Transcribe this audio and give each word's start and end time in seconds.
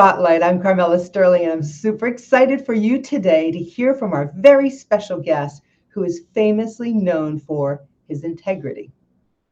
Spotlight. 0.00 0.42
I'm 0.42 0.62
Carmela 0.62 0.98
Sterling, 0.98 1.42
and 1.42 1.52
I'm 1.52 1.62
super 1.62 2.06
excited 2.06 2.64
for 2.64 2.72
you 2.72 3.02
today 3.02 3.50
to 3.50 3.58
hear 3.58 3.92
from 3.94 4.14
our 4.14 4.32
very 4.34 4.70
special 4.70 5.20
guest 5.20 5.60
who 5.88 6.04
is 6.04 6.24
famously 6.32 6.90
known 6.94 7.38
for 7.38 7.84
his 8.08 8.24
integrity. 8.24 8.90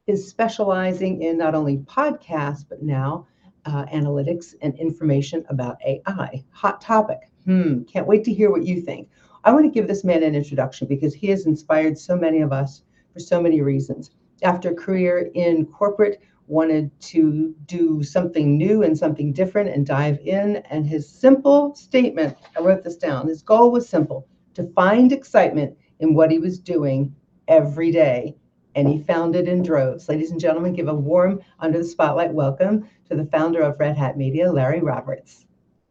His 0.07 0.27
specializing 0.27 1.21
in 1.21 1.37
not 1.37 1.55
only 1.55 1.77
podcasts, 1.81 2.65
but 2.67 2.83
now 2.83 3.27
uh, 3.67 3.85
analytics 3.93 4.55
and 4.63 4.75
information 4.77 5.45
about 5.51 5.77
AI. 5.87 6.43
Hot 6.53 6.81
topic. 6.81 7.29
Hmm, 7.45 7.83
can't 7.83 8.07
wait 8.07 8.25
to 8.25 8.33
hear 8.33 8.51
what 8.51 8.65
you 8.65 8.81
think. 8.81 9.11
I 9.45 9.53
want 9.53 9.67
to 9.67 9.71
give 9.71 9.87
this 9.87 10.03
man 10.03 10.23
an 10.23 10.35
introduction 10.35 10.89
because 10.89 11.13
he 11.13 11.27
has 11.27 11.45
inspired 11.45 11.99
so 11.99 12.17
many 12.17 12.41
of 12.41 12.55
us 12.55 12.85
for 13.13 13.21
so 13.21 13.39
many 13.39 13.61
reasons. 13.61 14.13
After 14.43 14.71
a 14.71 14.75
career 14.75 15.31
in 15.35 15.67
corporate, 15.67 16.23
wanted 16.49 16.91
to 17.01 17.55
do 17.67 18.03
something 18.03 18.57
new 18.57 18.83
and 18.83 18.97
something 18.97 19.33
different 19.33 19.71
and 19.71 19.87
dive 19.87 20.19
in. 20.21 20.57
And 20.71 20.87
his 20.87 21.09
simple 21.09 21.75
statement, 21.75 22.37
I 22.57 22.61
wrote 22.61 22.83
this 22.83 22.97
down, 22.97 23.29
his 23.29 23.43
goal 23.43 23.71
was 23.71 23.89
simple 23.89 24.27
to 24.55 24.65
find 24.75 25.13
excitement 25.13 25.77
in 26.01 26.15
what 26.15 26.31
he 26.31 26.39
was 26.39 26.59
doing 26.59 27.15
every 27.47 27.91
day. 27.91 28.35
And 28.75 28.89
he 28.89 29.03
found 29.03 29.35
it 29.35 29.49
in 29.49 29.63
droves. 29.63 30.09
Ladies 30.09 30.31
and 30.31 30.41
gentlemen, 30.41 30.73
give 30.73 30.89
a 30.89 30.95
warm 30.95 31.41
under 31.59 31.79
the 31.79 31.85
spotlight 31.85 32.33
welcome 32.33 32.89
to 33.09 33.17
the 33.17 33.27
founder 33.27 33.61
of 33.63 33.79
Red 33.79 33.97
Hat 33.97 34.17
Media, 34.17 34.51
Larry 34.51 34.81
Roberts. 34.81 35.47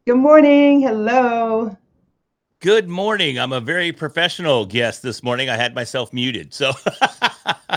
Good 0.05 0.17
morning. 0.17 0.81
Hello. 0.81 1.75
Good 2.59 2.87
morning. 2.87 3.37
I'm 3.37 3.53
a 3.53 3.59
very 3.59 3.91
professional 3.91 4.65
guest 4.65 5.03
this 5.03 5.21
morning. 5.21 5.49
I 5.49 5.55
had 5.55 5.75
myself 5.75 6.11
muted. 6.11 6.53
So 6.53 6.71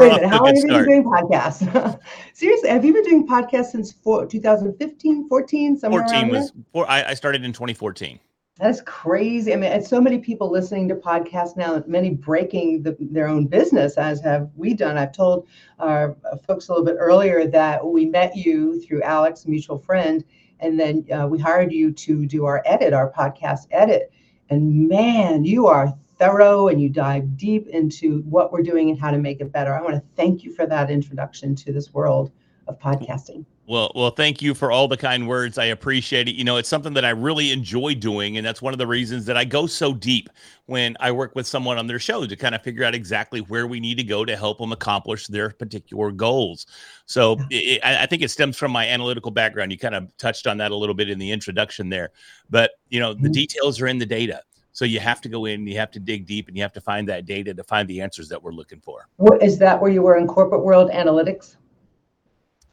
We're 0.00 0.08
Wait 0.08 0.12
a 0.12 0.20
minute, 0.22 0.30
how 0.30 0.44
long 0.44 0.56
have 0.56 0.64
you 0.64 0.70
been 0.70 0.84
doing 0.86 1.04
podcasts? 1.04 2.00
Seriously, 2.32 2.70
have 2.70 2.86
you 2.86 2.94
been 2.94 3.04
doing 3.04 3.28
podcasts 3.28 3.72
since 3.72 3.92
2015, 3.92 5.28
14, 5.28 5.78
somewhere 5.78 6.02
14 6.08 6.28
was, 6.30 6.52
four, 6.72 6.90
I, 6.90 7.10
I 7.10 7.14
started 7.14 7.44
in 7.44 7.52
2014. 7.52 8.18
That's 8.56 8.80
crazy. 8.80 9.52
I 9.52 9.56
mean, 9.56 9.70
and 9.70 9.86
so 9.86 10.00
many 10.00 10.18
people 10.18 10.50
listening 10.50 10.88
to 10.88 10.94
podcasts 10.94 11.54
now, 11.54 11.84
many 11.86 12.10
breaking 12.10 12.82
the, 12.82 12.96
their 12.98 13.28
own 13.28 13.46
business, 13.46 13.98
as 13.98 14.22
have 14.22 14.48
we 14.56 14.72
done. 14.72 14.96
I've 14.96 15.12
told 15.12 15.46
our 15.78 16.16
folks 16.46 16.68
a 16.68 16.72
little 16.72 16.86
bit 16.86 16.96
earlier 16.98 17.46
that 17.46 17.86
we 17.86 18.06
met 18.06 18.34
you 18.34 18.80
through 18.80 19.02
Alex, 19.02 19.46
mutual 19.46 19.78
friend, 19.78 20.24
and 20.60 20.80
then 20.80 21.04
uh, 21.12 21.26
we 21.26 21.38
hired 21.38 21.72
you 21.72 21.92
to 21.92 22.24
do 22.24 22.46
our 22.46 22.62
edit, 22.64 22.94
our 22.94 23.12
podcast 23.12 23.66
edit. 23.70 24.12
And 24.48 24.88
man, 24.88 25.44
you 25.44 25.66
are 25.66 25.94
thorough 26.20 26.68
and 26.68 26.80
you 26.80 26.88
dive 26.88 27.36
deep 27.36 27.66
into 27.68 28.20
what 28.22 28.52
we're 28.52 28.62
doing 28.62 28.90
and 28.90 29.00
how 29.00 29.10
to 29.10 29.18
make 29.18 29.40
it 29.40 29.50
better. 29.50 29.74
I 29.74 29.80
want 29.80 29.94
to 29.94 30.02
thank 30.14 30.44
you 30.44 30.52
for 30.52 30.66
that 30.66 30.90
introduction 30.90 31.56
to 31.56 31.72
this 31.72 31.92
world 31.92 32.30
of 32.68 32.78
podcasting. 32.78 33.44
Well, 33.66 33.92
well, 33.94 34.10
thank 34.10 34.42
you 34.42 34.52
for 34.52 34.72
all 34.72 34.88
the 34.88 34.96
kind 34.96 35.28
words. 35.28 35.56
I 35.56 35.66
appreciate 35.66 36.28
it. 36.28 36.34
You 36.34 36.42
know, 36.42 36.56
it's 36.56 36.68
something 36.68 36.92
that 36.94 37.04
I 37.04 37.10
really 37.10 37.52
enjoy 37.52 37.94
doing, 37.94 38.36
and 38.36 38.44
that's 38.44 38.60
one 38.60 38.74
of 38.74 38.78
the 38.78 38.86
reasons 38.86 39.26
that 39.26 39.36
I 39.36 39.44
go 39.44 39.68
so 39.68 39.94
deep 39.94 40.28
when 40.66 40.96
I 40.98 41.12
work 41.12 41.36
with 41.36 41.46
someone 41.46 41.78
on 41.78 41.86
their 41.86 42.00
show 42.00 42.26
to 42.26 42.36
kind 42.36 42.56
of 42.56 42.62
figure 42.62 42.82
out 42.82 42.96
exactly 42.96 43.42
where 43.42 43.68
we 43.68 43.78
need 43.78 43.96
to 43.98 44.02
go 44.02 44.24
to 44.24 44.36
help 44.36 44.58
them 44.58 44.72
accomplish 44.72 45.28
their 45.28 45.50
particular 45.50 46.10
goals. 46.10 46.66
So, 47.06 47.38
it, 47.50 47.80
I 47.84 48.06
think 48.06 48.22
it 48.22 48.32
stems 48.32 48.56
from 48.56 48.72
my 48.72 48.88
analytical 48.88 49.30
background. 49.30 49.70
You 49.70 49.78
kind 49.78 49.94
of 49.94 50.16
touched 50.16 50.48
on 50.48 50.58
that 50.58 50.72
a 50.72 50.76
little 50.76 50.94
bit 50.96 51.08
in 51.08 51.20
the 51.20 51.30
introduction 51.30 51.90
there, 51.90 52.10
but 52.50 52.72
you 52.88 52.98
know, 52.98 53.14
the 53.14 53.20
mm-hmm. 53.20 53.32
details 53.32 53.80
are 53.80 53.86
in 53.86 53.98
the 53.98 54.06
data. 54.06 54.42
So 54.72 54.84
you 54.84 55.00
have 55.00 55.20
to 55.22 55.28
go 55.28 55.46
in, 55.46 55.66
you 55.66 55.76
have 55.78 55.90
to 55.92 56.00
dig 56.00 56.26
deep, 56.26 56.48
and 56.48 56.56
you 56.56 56.62
have 56.62 56.72
to 56.74 56.80
find 56.80 57.08
that 57.08 57.26
data 57.26 57.52
to 57.54 57.64
find 57.64 57.88
the 57.88 58.00
answers 58.00 58.28
that 58.28 58.42
we're 58.42 58.52
looking 58.52 58.80
for. 58.80 59.08
What, 59.16 59.42
is 59.42 59.58
that 59.58 59.80
where 59.80 59.90
you 59.90 60.02
were 60.02 60.16
in 60.16 60.26
corporate 60.26 60.64
world 60.64 60.90
analytics? 60.90 61.56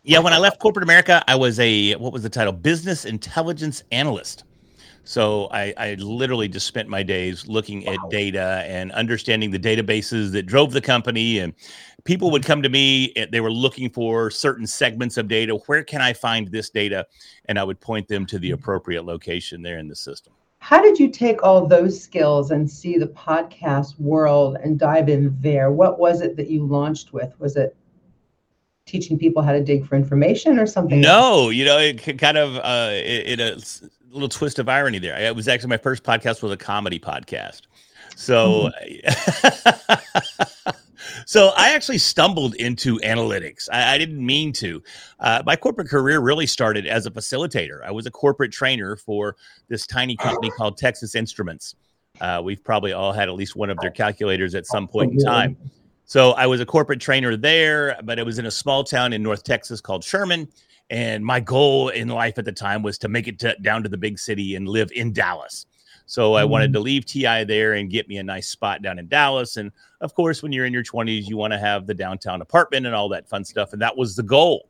Yeah, 0.03 0.19
when 0.19 0.31
I 0.31 0.37
left 0.37 0.59
corporate 0.59 0.83
America, 0.83 1.23
I 1.27 1.35
was 1.35 1.59
a 1.59 1.93
what 1.95 2.13
was 2.13 2.23
the 2.23 2.29
title? 2.29 2.53
Business 2.53 3.03
intelligence 3.03 3.83
analyst. 3.91 4.45
So 5.07 5.47
I, 5.51 5.73
I 5.77 5.93
literally 5.95 6.49
just 6.49 6.67
spent 6.67 6.89
my 6.89 7.01
days 7.01 7.47
looking 7.47 7.85
wow. 7.85 7.93
at 7.93 8.09
data 8.09 8.65
and 8.67 8.91
understanding 8.91 9.51
the 9.51 9.59
databases 9.59 10.33
that 10.33 10.43
drove 10.43 10.73
the 10.73 10.81
company. 10.81 11.39
And 11.39 11.53
people 12.03 12.29
would 12.31 12.43
come 12.43 12.61
to 12.61 12.67
me, 12.67 13.13
eh, 13.15 13.25
they 13.31 13.39
were 13.39 13.51
looking 13.51 13.89
for 13.89 14.29
certain 14.29 14.67
segments 14.67 15.15
of 15.15 15.29
data. 15.29 15.55
Where 15.67 15.81
can 15.81 16.01
I 16.01 16.11
find 16.11 16.49
this 16.49 16.69
data? 16.69 17.05
And 17.45 17.57
I 17.57 17.63
would 17.63 17.79
point 17.79 18.09
them 18.09 18.25
to 18.25 18.37
the 18.37 18.49
mm-hmm. 18.49 18.55
appropriate 18.55 19.03
location 19.05 19.61
there 19.61 19.79
in 19.79 19.87
the 19.87 19.95
system. 19.95 20.33
How 20.67 20.81
did 20.81 20.99
you 20.99 21.07
take 21.07 21.43
all 21.43 21.65
those 21.65 21.97
skills 21.97 22.51
and 22.51 22.69
see 22.69 22.97
the 22.97 23.07
podcast 23.07 23.97
world 24.01 24.57
and 24.61 24.77
dive 24.77 25.07
in 25.07 25.33
there? 25.39 25.71
What 25.71 25.97
was 25.97 26.19
it 26.19 26.35
that 26.35 26.49
you 26.49 26.65
launched 26.65 27.13
with? 27.13 27.31
Was 27.39 27.55
it 27.55 27.73
teaching 28.85 29.17
people 29.17 29.41
how 29.41 29.53
to 29.53 29.63
dig 29.63 29.87
for 29.87 29.95
information 29.95 30.59
or 30.59 30.65
something? 30.65 30.99
No, 30.99 31.43
else? 31.43 31.53
you 31.53 31.63
know, 31.63 31.77
it 31.77 32.19
kind 32.19 32.37
of 32.37 32.57
uh, 32.57 32.89
it, 32.91 33.39
it 33.39 33.81
a 33.81 33.89
little 34.11 34.27
twist 34.27 34.59
of 34.59 34.67
irony 34.67 34.99
there. 34.99 35.17
It 35.17 35.33
was 35.37 35.47
actually 35.47 35.69
my 35.69 35.77
first 35.77 36.03
podcast 36.03 36.43
was 36.43 36.51
a 36.51 36.57
comedy 36.57 36.99
podcast. 36.99 37.61
So, 38.17 38.69
mm-hmm. 38.81 40.69
so 41.25 41.51
I 41.57 41.73
actually 41.73 41.97
stumbled 41.97 42.55
into 42.55 42.97
analytics. 42.99 43.69
I, 43.71 43.95
I 43.95 43.97
didn't 43.97 44.23
mean 44.25 44.53
to. 44.53 44.83
Uh, 45.19 45.43
my 45.45 45.55
corporate 45.55 45.89
career 45.89 46.19
really 46.19 46.47
started 46.47 46.85
as 46.85 47.05
a 47.05 47.11
facilitator. 47.11 47.83
I 47.85 47.91
was 47.91 48.05
a 48.05 48.11
corporate 48.11 48.51
trainer 48.51 48.95
for 48.95 49.35
this 49.67 49.87
tiny 49.87 50.15
company 50.15 50.49
called 50.51 50.77
Texas 50.77 51.15
Instruments. 51.15 51.75
Uh, 52.19 52.41
we've 52.43 52.63
probably 52.63 52.93
all 52.93 53.13
had 53.13 53.29
at 53.29 53.35
least 53.35 53.55
one 53.55 53.69
of 53.69 53.77
their 53.79 53.91
calculators 53.91 54.55
at 54.55 54.65
some 54.65 54.87
point 54.87 55.13
in 55.13 55.19
time. 55.19 55.57
So 56.05 56.31
I 56.31 56.47
was 56.47 56.61
a 56.61 56.65
corporate 56.65 57.01
trainer 57.01 57.35
there, 57.35 57.99
but 58.03 58.17
it 58.17 58.25
was 58.25 58.39
in 58.39 58.45
a 58.45 58.51
small 58.51 58.83
town 58.83 59.13
in 59.13 59.21
North 59.21 59.43
Texas 59.43 59.81
called 59.81 60.03
Sherman. 60.03 60.47
And 60.89 61.23
my 61.23 61.41
goal 61.41 61.89
in 61.89 62.07
life 62.07 62.37
at 62.37 62.45
the 62.45 62.51
time 62.53 62.81
was 62.81 62.97
to 62.99 63.09
make 63.09 63.27
it 63.27 63.39
to, 63.39 63.55
down 63.61 63.83
to 63.83 63.89
the 63.89 63.97
big 63.97 64.17
city 64.17 64.55
and 64.55 64.67
live 64.67 64.89
in 64.93 65.11
Dallas. 65.11 65.65
So 66.07 66.33
I 66.33 66.45
wanted 66.45 66.73
to 66.73 66.79
mm. 66.79 66.83
leave 66.83 67.05
TI 67.05 67.43
there 67.43 67.73
and 67.73 67.91
get 67.91 68.07
me 68.07 68.17
a 68.17 68.23
nice 68.23 68.47
spot 68.47 68.81
down 68.81 68.97
in 68.97 69.07
Dallas. 69.07 69.57
And 69.57 69.71
of 70.01 70.15
course, 70.15 70.41
when 70.41 70.53
you're 70.53 70.65
in 70.65 70.73
your 70.73 70.83
20s, 70.83 71.27
you 71.27 71.35
want 71.35 71.51
to 71.51 71.59
have 71.59 71.85
the 71.85 71.93
downtown 71.93 72.41
apartment 72.41 72.85
and 72.85 72.95
all 72.95 73.09
that 73.09 73.27
fun 73.27 73.43
stuff. 73.43 73.73
And 73.73 73.81
that 73.81 73.95
was 73.95 74.15
the 74.15 74.23
goal. 74.23 74.69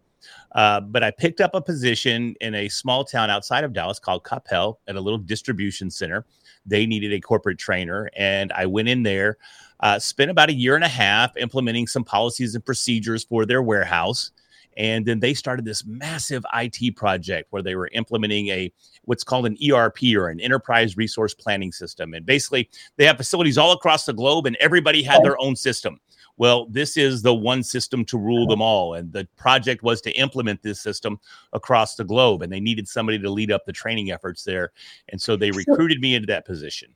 Uh, 0.54 0.82
but 0.82 1.04
I 1.04 1.12
picked 1.12 1.40
up 1.40 1.52
a 1.54 1.62
position 1.62 2.36
in 2.42 2.56
a 2.56 2.70
small 2.70 3.06
town 3.06 3.30
outside 3.30 3.64
of 3.64 3.72
Dallas 3.72 4.00
called 4.00 4.24
Coppell 4.24 4.78
at 4.88 4.96
a 4.96 5.02
little 5.02 5.20
distribution 5.20 5.92
center. 5.92 6.26
They 6.66 6.86
needed 6.88 7.14
a 7.14 7.22
corporate 7.22 7.60
trainer, 7.60 8.10
and 8.16 8.52
I 8.52 8.66
went 8.66 8.90
in 8.90 9.04
there, 9.04 9.38
uh, 9.82 10.00
spent 10.00 10.32
about 10.32 10.50
a 10.50 10.54
year 10.54 10.76
and 10.76 10.84
a 10.84 10.90
half 10.90 11.38
implementing 11.38 11.88
some 11.88 12.04
policies 12.04 12.56
and 12.56 12.66
procedures 12.66 13.24
for 13.24 13.46
their 13.46 13.62
warehouse. 13.62 14.32
And 14.78 15.06
then 15.06 15.20
they 15.20 15.34
started 15.34 15.66
this 15.66 15.86
massive 15.86 16.46
IT 16.54 16.96
project 16.96 17.48
where 17.50 17.64
they 17.64 17.76
were 17.76 17.90
implementing 17.94 18.48
a 18.50 18.72
what's 19.04 19.24
called 19.24 19.48
an 19.48 19.58
ERP 19.70 20.04
or 20.16 20.30
an 20.30 20.40
enterprise 20.40 20.96
resource 20.96 21.34
planning 21.34 21.72
system. 21.72 22.14
And 22.14 22.26
basically, 22.26 22.70
they 22.96 23.06
have 23.06 23.18
facilities 23.18 23.58
all 23.58 23.72
across 23.72 24.06
the 24.06 24.14
globe, 24.14 24.46
and 24.46 24.56
everybody 24.58 25.02
had 25.02 25.24
their 25.24 25.40
own 25.42 25.56
system. 25.56 26.00
Well, 26.38 26.68
this 26.70 26.98
is 26.98 27.24
the 27.24 27.34
one 27.34 27.64
system 27.64 28.06
to 28.06 28.18
rule 28.20 28.46
them 28.46 28.62
all. 28.62 28.94
And 28.94 29.12
the 29.12 29.28
project 29.38 29.82
was 29.82 30.02
to 30.02 30.12
implement 30.12 30.62
this 30.62 30.80
system 30.80 31.20
across 31.54 31.96
the 31.96 32.04
globe. 32.04 32.44
And 32.44 32.54
they 32.54 32.60
needed 32.60 32.88
somebody 32.88 33.18
to 33.18 33.30
lead 33.32 33.52
up 33.52 33.66
the 33.66 33.74
training 33.74 34.12
efforts 34.12 34.44
there. 34.44 34.72
And 35.10 35.20
so 35.20 35.36
they 35.36 35.50
recruited 35.50 36.00
me 36.00 36.14
into 36.14 36.28
that 36.28 36.46
position 36.46 36.94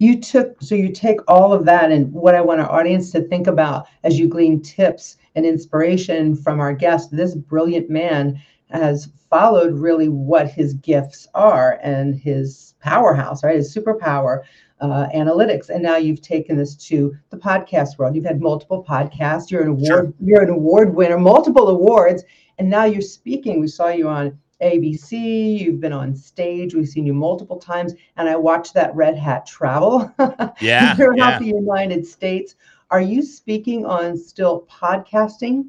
you 0.00 0.18
took 0.18 0.60
so 0.62 0.74
you 0.74 0.90
take 0.90 1.20
all 1.28 1.52
of 1.52 1.66
that 1.66 1.92
and 1.92 2.10
what 2.12 2.34
i 2.34 2.40
want 2.40 2.58
our 2.58 2.70
audience 2.70 3.12
to 3.12 3.20
think 3.20 3.46
about 3.46 3.86
as 4.02 4.18
you 4.18 4.28
glean 4.28 4.60
tips 4.62 5.18
and 5.34 5.46
inspiration 5.46 6.34
from 6.34 6.60
our 6.60 6.72
guest. 6.72 7.10
This 7.10 7.34
brilliant 7.34 7.90
man 7.90 8.40
has 8.70 9.10
followed 9.28 9.78
really 9.78 10.08
what 10.08 10.48
his 10.48 10.74
gifts 10.74 11.26
are 11.34 11.78
and 11.82 12.14
his 12.14 12.74
powerhouse 12.80 13.44
right? 13.44 13.56
His 13.56 13.74
superpower 13.74 14.42
uh, 14.80 15.06
analytics. 15.14 15.68
And 15.68 15.82
now 15.82 15.96
you've 15.96 16.22
taken 16.22 16.56
this 16.56 16.74
to 16.88 17.14
the 17.30 17.36
podcast 17.36 17.98
world. 17.98 18.14
You've 18.14 18.24
had 18.24 18.40
multiple 18.40 18.84
podcasts. 18.88 19.50
You're 19.50 19.62
an 19.62 19.68
award 19.68 19.86
sure. 19.86 20.14
you're 20.20 20.42
an 20.42 20.50
award 20.50 20.94
winner 20.94 21.18
multiple 21.18 21.68
awards. 21.68 22.24
And 22.58 22.68
now 22.68 22.84
you're 22.84 23.02
speaking. 23.02 23.60
We 23.60 23.68
saw 23.68 23.88
you 23.88 24.08
on 24.08 24.38
ABC, 24.60 25.58
you've 25.58 25.80
been 25.80 25.92
on 25.92 26.14
stage, 26.14 26.74
we've 26.74 26.88
seen 26.88 27.06
you 27.06 27.14
multiple 27.14 27.56
times, 27.56 27.94
and 28.16 28.28
I 28.28 28.36
watched 28.36 28.74
that 28.74 28.94
Red 28.94 29.16
Hat 29.16 29.46
travel. 29.46 30.12
Yeah, 30.60 30.94
throughout 30.94 31.16
yeah. 31.16 31.38
the 31.38 31.46
United 31.46 32.06
States. 32.06 32.56
Are 32.90 33.00
you 33.00 33.22
speaking 33.22 33.86
on 33.86 34.16
still 34.18 34.66
podcasting 34.68 35.66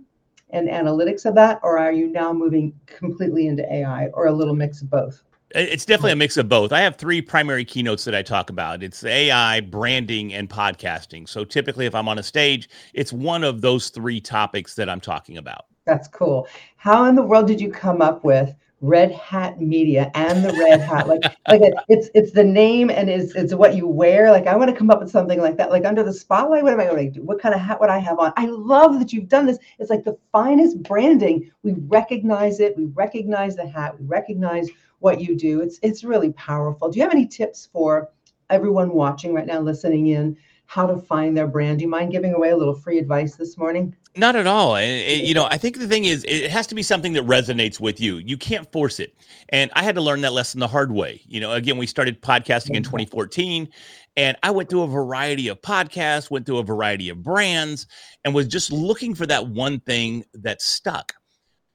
and 0.49 0.67
analytics 0.67 1.27
of 1.27 1.35
that, 1.35 1.59
or 1.61 1.77
are 1.77 1.91
you 1.91 2.07
now 2.07 2.33
moving 2.33 2.73
completely 2.87 3.45
into 3.45 3.71
AI 3.71 4.07
or 4.07 4.25
a 4.25 4.31
little 4.31 4.55
mix 4.55 4.81
of 4.81 4.89
both? 4.89 5.23
It's 5.53 5.85
definitely 5.85 6.13
a 6.13 6.15
mix 6.15 6.37
of 6.37 6.49
both. 6.49 6.71
I 6.71 6.79
have 6.79 6.95
three 6.95 7.21
primary 7.21 7.63
keynotes 7.63 8.05
that 8.05 8.15
I 8.15 8.23
talk 8.23 8.49
about. 8.49 8.81
It's 8.81 9.03
AI, 9.03 9.59
branding, 9.59 10.33
and 10.33 10.49
podcasting. 10.49 11.29
So 11.29 11.45
typically, 11.45 11.85
if 11.85 11.93
I'm 11.93 12.07
on 12.07 12.17
a 12.17 12.23
stage, 12.23 12.69
it's 12.95 13.13
one 13.13 13.43
of 13.43 13.61
those 13.61 13.89
three 13.89 14.19
topics 14.19 14.73
that 14.75 14.89
I'm 14.89 15.01
talking 15.01 15.37
about. 15.37 15.65
That's 15.85 16.07
cool. 16.07 16.47
How 16.77 17.05
in 17.05 17.13
the 17.13 17.21
world 17.21 17.45
did 17.45 17.61
you 17.61 17.69
come 17.69 18.01
up 18.01 18.23
with 18.23 18.55
Red 18.81 19.11
Hat 19.11 19.61
Media 19.61 20.11
and 20.15 20.43
the 20.43 20.51
Red 20.53 20.81
Hat. 20.81 21.07
Like, 21.07 21.23
like 21.47 21.61
it, 21.61 21.73
it's 21.87 22.09
it's 22.15 22.31
the 22.31 22.43
name 22.43 22.89
and 22.89 23.09
it's 23.09 23.35
it's 23.35 23.53
what 23.53 23.75
you 23.75 23.87
wear. 23.87 24.31
Like, 24.31 24.47
I 24.47 24.55
want 24.55 24.71
to 24.71 24.75
come 24.75 24.89
up 24.89 24.99
with 24.99 25.11
something 25.11 25.39
like 25.39 25.55
that. 25.57 25.69
Like 25.69 25.85
under 25.85 26.03
the 26.03 26.11
spotlight, 26.11 26.63
what 26.63 26.73
am 26.73 26.79
I 26.79 26.85
going 26.85 27.13
to 27.13 27.19
do? 27.19 27.23
What 27.23 27.39
kind 27.39 27.53
of 27.53 27.61
hat 27.61 27.79
would 27.79 27.91
I 27.91 27.99
have 27.99 28.17
on? 28.17 28.33
I 28.37 28.47
love 28.47 28.97
that 28.99 29.13
you've 29.13 29.29
done 29.29 29.45
this. 29.45 29.59
It's 29.77 29.91
like 29.91 30.03
the 30.03 30.17
finest 30.31 30.81
branding. 30.81 31.51
We 31.61 31.73
recognize 31.73 32.59
it. 32.59 32.75
We 32.75 32.85
recognize 32.85 33.55
the 33.55 33.67
hat. 33.67 33.99
We 33.99 34.05
recognize 34.07 34.67
what 34.97 35.21
you 35.21 35.37
do. 35.37 35.61
It's 35.61 35.79
it's 35.83 36.03
really 36.03 36.33
powerful. 36.33 36.89
Do 36.89 36.97
you 36.97 37.03
have 37.03 37.13
any 37.13 37.27
tips 37.27 37.69
for 37.71 38.09
everyone 38.49 38.93
watching 38.93 39.33
right 39.33 39.45
now, 39.45 39.61
listening 39.61 40.07
in? 40.07 40.35
How 40.71 40.87
to 40.87 40.95
find 40.95 41.35
their 41.35 41.47
brand? 41.47 41.79
Do 41.79 41.83
you 41.83 41.89
mind 41.89 42.13
giving 42.13 42.33
away 42.33 42.51
a 42.51 42.55
little 42.55 42.73
free 42.73 42.97
advice 42.97 43.35
this 43.35 43.57
morning? 43.57 43.93
Not 44.15 44.37
at 44.37 44.47
all. 44.47 44.77
It, 44.77 45.21
you 45.21 45.33
know, 45.33 45.43
I 45.51 45.57
think 45.57 45.77
the 45.77 45.85
thing 45.85 46.05
is, 46.05 46.23
it 46.25 46.49
has 46.49 46.65
to 46.67 46.75
be 46.75 46.81
something 46.81 47.11
that 47.11 47.25
resonates 47.25 47.81
with 47.81 47.99
you. 47.99 48.19
You 48.19 48.37
can't 48.37 48.71
force 48.71 49.01
it. 49.01 49.13
And 49.49 49.69
I 49.73 49.83
had 49.83 49.95
to 49.95 50.01
learn 50.01 50.21
that 50.21 50.31
lesson 50.31 50.61
the 50.61 50.69
hard 50.69 50.93
way. 50.93 51.19
You 51.25 51.41
know, 51.41 51.51
again, 51.51 51.75
we 51.75 51.87
started 51.87 52.21
podcasting 52.21 52.73
in 52.77 52.83
2014, 52.83 53.67
and 54.15 54.37
I 54.43 54.51
went 54.51 54.69
through 54.69 54.83
a 54.83 54.87
variety 54.87 55.49
of 55.49 55.61
podcasts, 55.61 56.31
went 56.31 56.45
through 56.45 56.59
a 56.59 56.63
variety 56.63 57.09
of 57.09 57.21
brands, 57.21 57.85
and 58.23 58.33
was 58.33 58.47
just 58.47 58.71
looking 58.71 59.13
for 59.13 59.25
that 59.25 59.45
one 59.49 59.81
thing 59.81 60.23
that 60.35 60.61
stuck. 60.61 61.11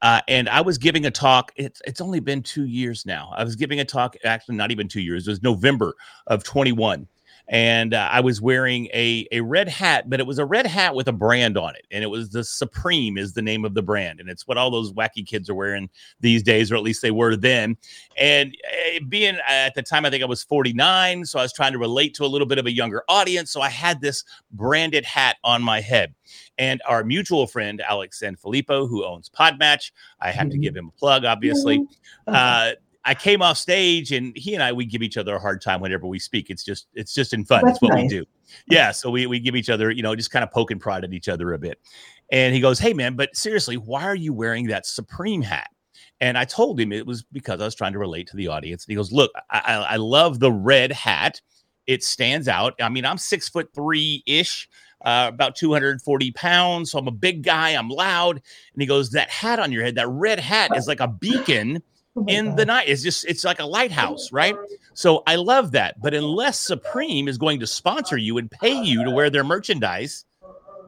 Uh, 0.00 0.22
and 0.26 0.48
I 0.48 0.62
was 0.62 0.78
giving 0.78 1.04
a 1.04 1.10
talk. 1.10 1.52
It's 1.56 1.82
it's 1.86 2.00
only 2.00 2.20
been 2.20 2.42
two 2.42 2.64
years 2.64 3.04
now. 3.04 3.30
I 3.36 3.44
was 3.44 3.56
giving 3.56 3.78
a 3.78 3.84
talk, 3.84 4.16
actually 4.24 4.56
not 4.56 4.70
even 4.70 4.88
two 4.88 5.02
years. 5.02 5.28
It 5.28 5.32
was 5.32 5.42
November 5.42 5.94
of 6.28 6.44
21 6.44 7.06
and 7.48 7.94
uh, 7.94 8.08
I 8.10 8.20
was 8.20 8.40
wearing 8.40 8.86
a 8.86 9.26
a 9.30 9.40
red 9.40 9.68
hat, 9.68 10.10
but 10.10 10.20
it 10.20 10.26
was 10.26 10.38
a 10.38 10.44
red 10.44 10.66
hat 10.66 10.94
with 10.94 11.06
a 11.06 11.12
brand 11.12 11.56
on 11.56 11.74
it, 11.74 11.86
and 11.90 12.02
it 12.02 12.08
was 12.08 12.30
the 12.30 12.42
Supreme 12.42 13.16
is 13.16 13.34
the 13.34 13.42
name 13.42 13.64
of 13.64 13.74
the 13.74 13.82
brand, 13.82 14.20
and 14.20 14.28
it's 14.28 14.46
what 14.46 14.58
all 14.58 14.70
those 14.70 14.92
wacky 14.92 15.26
kids 15.26 15.48
are 15.48 15.54
wearing 15.54 15.88
these 16.20 16.42
days, 16.42 16.72
or 16.72 16.76
at 16.76 16.82
least 16.82 17.02
they 17.02 17.10
were 17.10 17.36
then. 17.36 17.76
And 18.16 18.56
uh, 18.66 19.00
being 19.08 19.36
at 19.46 19.74
the 19.74 19.82
time, 19.82 20.04
I 20.04 20.10
think 20.10 20.22
I 20.22 20.26
was 20.26 20.42
49, 20.42 21.24
so 21.24 21.38
I 21.38 21.42
was 21.42 21.52
trying 21.52 21.72
to 21.72 21.78
relate 21.78 22.14
to 22.14 22.24
a 22.24 22.26
little 22.26 22.46
bit 22.46 22.58
of 22.58 22.66
a 22.66 22.72
younger 22.72 23.04
audience, 23.08 23.52
so 23.52 23.60
I 23.60 23.68
had 23.68 24.00
this 24.00 24.24
branded 24.52 25.04
hat 25.04 25.36
on 25.44 25.62
my 25.62 25.80
head. 25.80 26.14
And 26.58 26.80
our 26.88 27.04
mutual 27.04 27.46
friend 27.46 27.80
Alex 27.80 28.20
Sanfilippo, 28.20 28.88
who 28.88 29.04
owns 29.04 29.28
Podmatch, 29.28 29.92
I 30.20 30.30
have 30.30 30.46
mm-hmm. 30.46 30.50
to 30.50 30.58
give 30.58 30.76
him 30.76 30.88
a 30.88 30.98
plug, 30.98 31.24
obviously. 31.24 31.78
Mm-hmm. 31.78 32.34
Uh, 32.34 32.70
I 33.06 33.14
came 33.14 33.40
off 33.40 33.56
stage 33.56 34.10
and 34.10 34.36
he 34.36 34.54
and 34.54 34.62
I 34.62 34.72
we 34.72 34.84
give 34.84 35.00
each 35.00 35.16
other 35.16 35.36
a 35.36 35.38
hard 35.38 35.62
time 35.62 35.80
whenever 35.80 36.08
we 36.08 36.18
speak. 36.18 36.50
It's 36.50 36.64
just 36.64 36.88
it's 36.92 37.14
just 37.14 37.32
in 37.32 37.44
fun. 37.44 37.64
That's, 37.64 37.80
what 37.80 37.94
nice. 37.94 38.02
we 38.02 38.08
do. 38.08 38.24
Yeah. 38.68 38.90
So 38.90 39.10
we 39.10 39.26
we 39.26 39.38
give 39.38 39.54
each 39.54 39.70
other, 39.70 39.92
you 39.92 40.02
know, 40.02 40.14
just 40.16 40.32
kind 40.32 40.42
of 40.42 40.50
poke 40.50 40.72
and 40.72 40.80
prod 40.80 41.04
at 41.04 41.12
each 41.12 41.28
other 41.28 41.52
a 41.52 41.58
bit. 41.58 41.78
And 42.32 42.52
he 42.52 42.60
goes, 42.60 42.80
Hey 42.80 42.92
man, 42.92 43.14
but 43.14 43.34
seriously, 43.34 43.76
why 43.76 44.02
are 44.02 44.16
you 44.16 44.32
wearing 44.32 44.66
that 44.66 44.86
Supreme 44.86 45.40
hat? 45.40 45.70
And 46.20 46.36
I 46.36 46.44
told 46.44 46.80
him 46.80 46.92
it 46.92 47.06
was 47.06 47.22
because 47.22 47.60
I 47.60 47.64
was 47.64 47.76
trying 47.76 47.92
to 47.92 47.98
relate 47.98 48.26
to 48.28 48.36
the 48.36 48.48
audience. 48.48 48.84
And 48.84 48.90
he 48.90 48.96
goes, 48.96 49.12
Look, 49.12 49.30
I, 49.50 49.86
I 49.88 49.96
love 49.96 50.40
the 50.40 50.52
red 50.52 50.90
hat. 50.90 51.40
It 51.86 52.02
stands 52.02 52.48
out. 52.48 52.74
I 52.80 52.88
mean, 52.88 53.04
I'm 53.04 53.18
six 53.18 53.48
foot 53.48 53.68
three 53.72 54.24
ish. 54.26 54.68
Uh, 55.04 55.26
about 55.28 55.54
240 55.54 56.32
pounds. 56.32 56.90
So 56.90 56.98
I'm 56.98 57.06
a 57.06 57.12
big 57.12 57.42
guy. 57.44 57.70
I'm 57.70 57.90
loud. 57.90 58.36
And 58.36 58.82
he 58.82 58.86
goes, 58.86 59.10
That 59.10 59.30
hat 59.30 59.60
on 59.60 59.70
your 59.70 59.84
head, 59.84 59.94
that 59.94 60.08
red 60.08 60.40
hat 60.40 60.76
is 60.76 60.88
like 60.88 61.00
a 61.00 61.06
beacon 61.06 61.82
oh 62.16 62.24
in 62.26 62.46
God. 62.46 62.56
the 62.56 62.66
night. 62.66 62.88
It's 62.88 63.02
just 63.02 63.24
it's 63.26 63.44
like 63.44 63.58
a 63.58 63.64
oh 63.64 63.68
lighthouse, 63.68 64.32
right? 64.32 64.54
So 64.94 65.22
I 65.26 65.36
love 65.36 65.72
that. 65.72 66.00
But 66.00 66.14
unless 66.14 66.58
Supreme 66.58 67.28
is 67.28 67.38
going 67.38 67.60
to 67.60 67.66
sponsor 67.66 68.16
you 68.16 68.38
and 68.38 68.50
pay 68.50 68.82
you 68.82 69.04
to 69.04 69.10
wear 69.10 69.30
their 69.30 69.44
merchandise, 69.44 70.24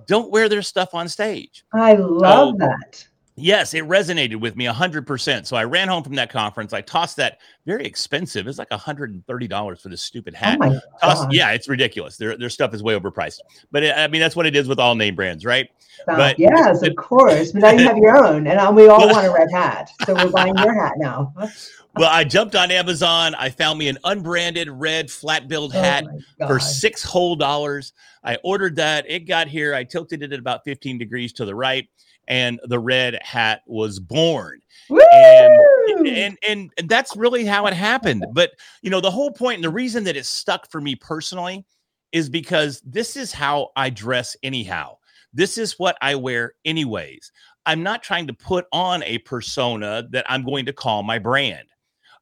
don't 0.07 0.31
wear 0.31 0.49
their 0.49 0.63
stuff 0.63 0.95
on 0.95 1.09
stage. 1.09 1.65
I 1.73 1.95
love 1.95 2.57
so, 2.59 2.67
that. 2.67 3.07
Yes, 3.39 3.75
it 3.75 3.85
resonated 3.85 4.37
with 4.37 4.57
me 4.57 4.67
100%. 4.67 5.47
So 5.47 5.57
I 5.57 5.65
ran 5.65 5.89
home 5.89 6.03
from 6.03 6.15
that 6.17 6.31
conference. 6.31 6.73
I 6.73 6.81
tossed 6.81 7.17
that 7.17 7.39
very 7.67 7.85
expensive. 7.85 8.47
It's 8.47 8.59
like 8.59 8.71
$130 8.71 9.81
for 9.81 9.89
this 9.89 10.03
stupid 10.03 10.35
oh 10.35 10.39
hat. 10.39 10.59
Oh 10.61 10.81
tossed, 11.01 11.29
yeah, 11.31 11.53
it's 11.53 11.69
ridiculous. 11.69 12.17
Their, 12.17 12.37
their 12.37 12.51
stuff 12.51 12.75
is 12.75 12.83
way 12.83 12.99
overpriced. 12.99 13.41
But 13.71 13.85
it, 13.85 13.97
I 13.97 14.09
mean, 14.09 14.21
that's 14.21 14.37
what 14.37 14.47
it 14.47 14.57
is 14.57 14.69
with 14.69 14.79
all 14.79 14.95
name 14.95 15.15
brands, 15.15 15.45
right? 15.45 15.69
Uh, 16.07 16.17
but 16.17 16.39
yes, 16.39 16.83
of 16.83 16.97
course. 16.97 17.53
But 17.53 17.61
now 17.61 17.71
you 17.71 17.85
have 17.85 17.99
your 17.99 18.25
own, 18.25 18.47
and 18.47 18.59
uh, 18.59 18.73
we 18.75 18.89
all 18.89 19.09
want 19.09 19.27
a 19.27 19.31
red 19.31 19.51
hat. 19.51 19.91
So 20.05 20.15
we're 20.15 20.31
buying 20.31 20.57
your 20.59 20.75
hat 20.75 20.95
now. 20.97 21.33
well, 21.97 22.11
I 22.11 22.25
jumped 22.25 22.55
on 22.55 22.71
Amazon. 22.71 23.35
I 23.35 23.51
found 23.51 23.79
me 23.79 23.89
an 23.89 23.99
unbranded 24.05 24.69
red 24.69 25.11
flat 25.11 25.49
billed 25.49 25.73
oh 25.75 25.81
hat 25.81 26.05
oh 26.41 26.47
for 26.47 26.61
six 26.61 27.03
whole 27.03 27.37
dollars. 27.37 27.93
I 28.25 28.37
ordered 28.45 28.77
that. 28.77 29.07
It 29.09 29.21
got 29.21 29.49
here. 29.49 29.75
I 29.75 29.85
tilted 29.85 30.23
it 30.23 30.33
at 30.33 30.39
about 30.39 30.65
15 30.65 30.99
degrees 30.99 31.33
to 31.35 31.45
the 31.45 31.55
right 31.55 31.89
and 32.29 32.61
the 32.65 32.79
red 32.79 33.19
hat 33.23 33.63
was 33.67 33.99
born. 33.99 34.61
And, 34.89 36.09
and, 36.09 36.39
and 36.47 36.71
and 36.79 36.89
that's 36.89 37.17
really 37.17 37.45
how 37.45 37.67
it 37.67 37.75
happened. 37.75 38.25
But 38.33 38.53
you 38.83 38.91
know, 38.91 39.01
the 39.01 39.11
whole 39.11 39.33
point 39.33 39.57
and 39.57 39.65
the 39.65 39.71
reason 39.71 40.05
that 40.05 40.17
it 40.17 40.27
stuck 40.27 40.71
for 40.71 40.81
me 40.81 40.95
personally 40.95 41.67
is 42.13 42.29
because 42.29 42.81
this 42.85 43.17
is 43.17 43.33
how 43.33 43.71
I 43.77 43.91
dress 43.91 44.37
anyhow. 44.43 44.97
This 45.33 45.59
is 45.59 45.79
what 45.79 45.97
I 46.01 46.15
wear 46.15 46.53
anyways. 46.65 47.33
I'm 47.67 47.83
not 47.83 48.03
trying 48.03 48.27
to 48.29 48.33
put 48.33 48.67
on 48.73 49.03
a 49.03 49.19
persona 49.19 50.07
that 50.11 50.25
I'm 50.31 50.43
going 50.45 50.65
to 50.67 50.73
call 50.73 51.03
my 51.03 51.19
brand. 51.19 51.69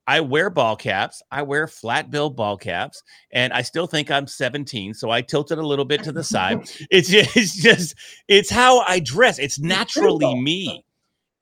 I 0.06 0.20
wear 0.20 0.50
ball 0.50 0.76
caps. 0.76 1.22
I 1.30 1.42
wear 1.42 1.66
flat 1.66 2.10
bill 2.10 2.30
ball 2.30 2.56
caps, 2.56 3.02
and 3.32 3.52
I 3.52 3.62
still 3.62 3.86
think 3.86 4.10
I'm 4.10 4.26
17, 4.26 4.94
so 4.94 5.10
I 5.10 5.20
tilt 5.20 5.50
it 5.50 5.58
a 5.58 5.66
little 5.66 5.84
bit 5.84 6.02
to 6.04 6.12
the 6.12 6.24
side. 6.24 6.70
It's 6.90 7.08
just, 7.08 7.36
it's 7.36 7.56
just, 7.56 7.94
it's 8.28 8.50
how 8.50 8.80
I 8.80 9.00
dress. 9.00 9.38
It's 9.38 9.58
naturally 9.58 10.40
me, 10.40 10.84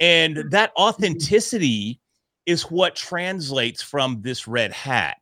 and 0.00 0.44
that 0.50 0.72
authenticity 0.78 2.00
is 2.46 2.62
what 2.64 2.96
translates 2.96 3.82
from 3.82 4.20
this 4.22 4.48
red 4.48 4.72
hat. 4.72 5.18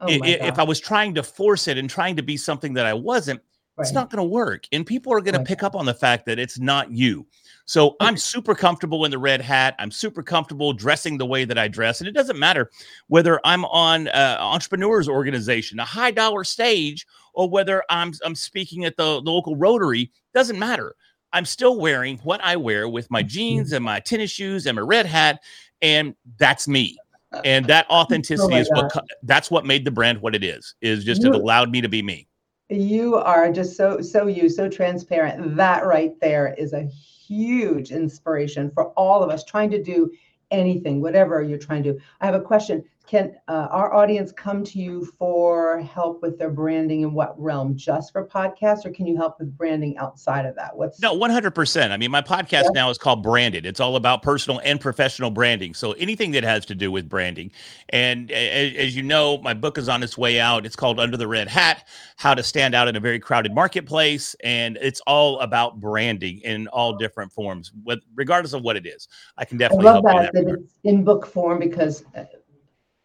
Oh 0.00 0.06
if 0.08 0.58
I 0.58 0.62
was 0.62 0.80
trying 0.80 1.14
to 1.14 1.22
force 1.22 1.68
it 1.68 1.76
and 1.76 1.88
trying 1.88 2.16
to 2.16 2.22
be 2.22 2.36
something 2.36 2.72
that 2.74 2.86
I 2.86 2.94
wasn't. 2.94 3.40
It's 3.80 3.92
not 3.92 4.10
going 4.10 4.18
to 4.18 4.24
work, 4.24 4.64
and 4.72 4.86
people 4.86 5.12
are 5.12 5.20
going 5.20 5.34
to 5.34 5.44
pick 5.44 5.62
up 5.62 5.74
on 5.74 5.86
the 5.86 5.94
fact 5.94 6.26
that 6.26 6.38
it's 6.38 6.58
not 6.58 6.90
you. 6.90 7.26
So 7.70 7.94
I'm 8.00 8.16
super 8.16 8.56
comfortable 8.56 9.04
in 9.04 9.12
the 9.12 9.18
red 9.18 9.40
hat. 9.40 9.76
I'm 9.78 9.92
super 9.92 10.24
comfortable 10.24 10.72
dressing 10.72 11.18
the 11.18 11.26
way 11.26 11.44
that 11.44 11.56
I 11.56 11.68
dress. 11.68 12.00
And 12.00 12.08
it 12.08 12.12
doesn't 12.12 12.36
matter 12.36 12.68
whether 13.06 13.40
I'm 13.44 13.64
on 13.66 14.08
uh, 14.08 14.38
entrepreneurs 14.40 15.08
organization, 15.08 15.78
a 15.78 15.84
high 15.84 16.10
dollar 16.10 16.42
stage, 16.42 17.06
or 17.32 17.48
whether 17.48 17.84
I'm, 17.88 18.12
I'm 18.24 18.34
speaking 18.34 18.86
at 18.86 18.96
the, 18.96 19.22
the 19.22 19.30
local 19.30 19.54
Rotary, 19.54 20.10
doesn't 20.34 20.58
matter. 20.58 20.96
I'm 21.32 21.44
still 21.44 21.78
wearing 21.78 22.18
what 22.24 22.40
I 22.42 22.56
wear 22.56 22.88
with 22.88 23.08
my 23.08 23.22
jeans 23.22 23.72
and 23.72 23.84
my 23.84 24.00
tennis 24.00 24.32
shoes 24.32 24.66
and 24.66 24.74
my 24.74 24.82
red 24.82 25.06
hat. 25.06 25.40
And 25.80 26.16
that's 26.38 26.66
me. 26.66 26.98
And 27.44 27.66
that 27.66 27.86
oh 27.90 27.98
authenticity 27.98 28.54
oh 28.54 28.58
is 28.58 28.70
what 28.72 28.92
that's 29.22 29.48
what 29.48 29.64
made 29.64 29.84
the 29.84 29.92
brand 29.92 30.20
what 30.20 30.34
it 30.34 30.42
is, 30.42 30.74
is 30.80 31.04
just 31.04 31.22
you, 31.22 31.28
it 31.28 31.36
allowed 31.36 31.70
me 31.70 31.80
to 31.80 31.88
be 31.88 32.02
me. 32.02 32.26
You 32.70 33.16
are 33.16 33.50
just 33.50 33.76
so, 33.76 34.00
so 34.00 34.28
you, 34.28 34.48
so 34.48 34.68
transparent. 34.68 35.56
That 35.56 35.84
right 35.84 36.18
there 36.20 36.54
is 36.56 36.72
a 36.72 36.84
huge 36.84 37.90
inspiration 37.90 38.70
for 38.70 38.90
all 38.90 39.24
of 39.24 39.30
us 39.30 39.44
trying 39.44 39.70
to 39.70 39.82
do 39.82 40.10
anything, 40.52 41.00
whatever 41.00 41.42
you're 41.42 41.58
trying 41.58 41.82
to 41.82 41.94
do. 41.94 42.00
I 42.20 42.26
have 42.26 42.36
a 42.36 42.40
question. 42.40 42.84
Can 43.10 43.34
uh, 43.48 43.66
our 43.72 43.92
audience 43.92 44.30
come 44.30 44.62
to 44.62 44.78
you 44.78 45.04
for 45.18 45.80
help 45.80 46.22
with 46.22 46.38
their 46.38 46.48
branding 46.48 47.00
in 47.00 47.12
what 47.12 47.34
realm? 47.42 47.76
Just 47.76 48.12
for 48.12 48.24
podcasts, 48.24 48.86
or 48.86 48.92
can 48.92 49.04
you 49.04 49.16
help 49.16 49.40
with 49.40 49.58
branding 49.58 49.98
outside 49.98 50.46
of 50.46 50.54
that? 50.54 50.76
What's 50.76 51.00
no, 51.00 51.18
100%. 51.18 51.90
I 51.90 51.96
mean, 51.96 52.12
my 52.12 52.22
podcast 52.22 52.66
yeah. 52.66 52.70
now 52.72 52.88
is 52.88 52.98
called 52.98 53.24
Branded. 53.24 53.66
It's 53.66 53.80
all 53.80 53.96
about 53.96 54.22
personal 54.22 54.60
and 54.62 54.80
professional 54.80 55.32
branding. 55.32 55.74
So 55.74 55.90
anything 55.94 56.30
that 56.30 56.44
has 56.44 56.64
to 56.66 56.74
do 56.76 56.92
with 56.92 57.08
branding. 57.08 57.50
And 57.88 58.30
as, 58.30 58.76
as 58.76 58.94
you 58.94 59.02
know, 59.02 59.38
my 59.38 59.54
book 59.54 59.76
is 59.76 59.88
on 59.88 60.04
its 60.04 60.16
way 60.16 60.38
out. 60.38 60.64
It's 60.64 60.76
called 60.76 61.00
Under 61.00 61.16
the 61.16 61.26
Red 61.26 61.48
Hat 61.48 61.88
How 62.14 62.32
to 62.34 62.44
Stand 62.44 62.76
Out 62.76 62.86
in 62.86 62.94
a 62.94 63.00
Very 63.00 63.18
Crowded 63.18 63.52
Marketplace. 63.52 64.36
And 64.44 64.78
it's 64.80 65.00
all 65.08 65.40
about 65.40 65.80
branding 65.80 66.42
in 66.44 66.68
all 66.68 66.96
different 66.96 67.32
forms, 67.32 67.72
with, 67.82 67.98
regardless 68.14 68.52
of 68.52 68.62
what 68.62 68.76
it 68.76 68.86
is. 68.86 69.08
I 69.36 69.44
can 69.44 69.58
definitely 69.58 69.88
I 69.88 69.92
love 69.94 70.04
that, 70.04 70.32
that, 70.32 70.44
that 70.44 70.54
it's 70.54 70.74
in 70.84 71.02
book 71.02 71.26
form 71.26 71.58
because 71.58 72.04
uh, 72.14 72.22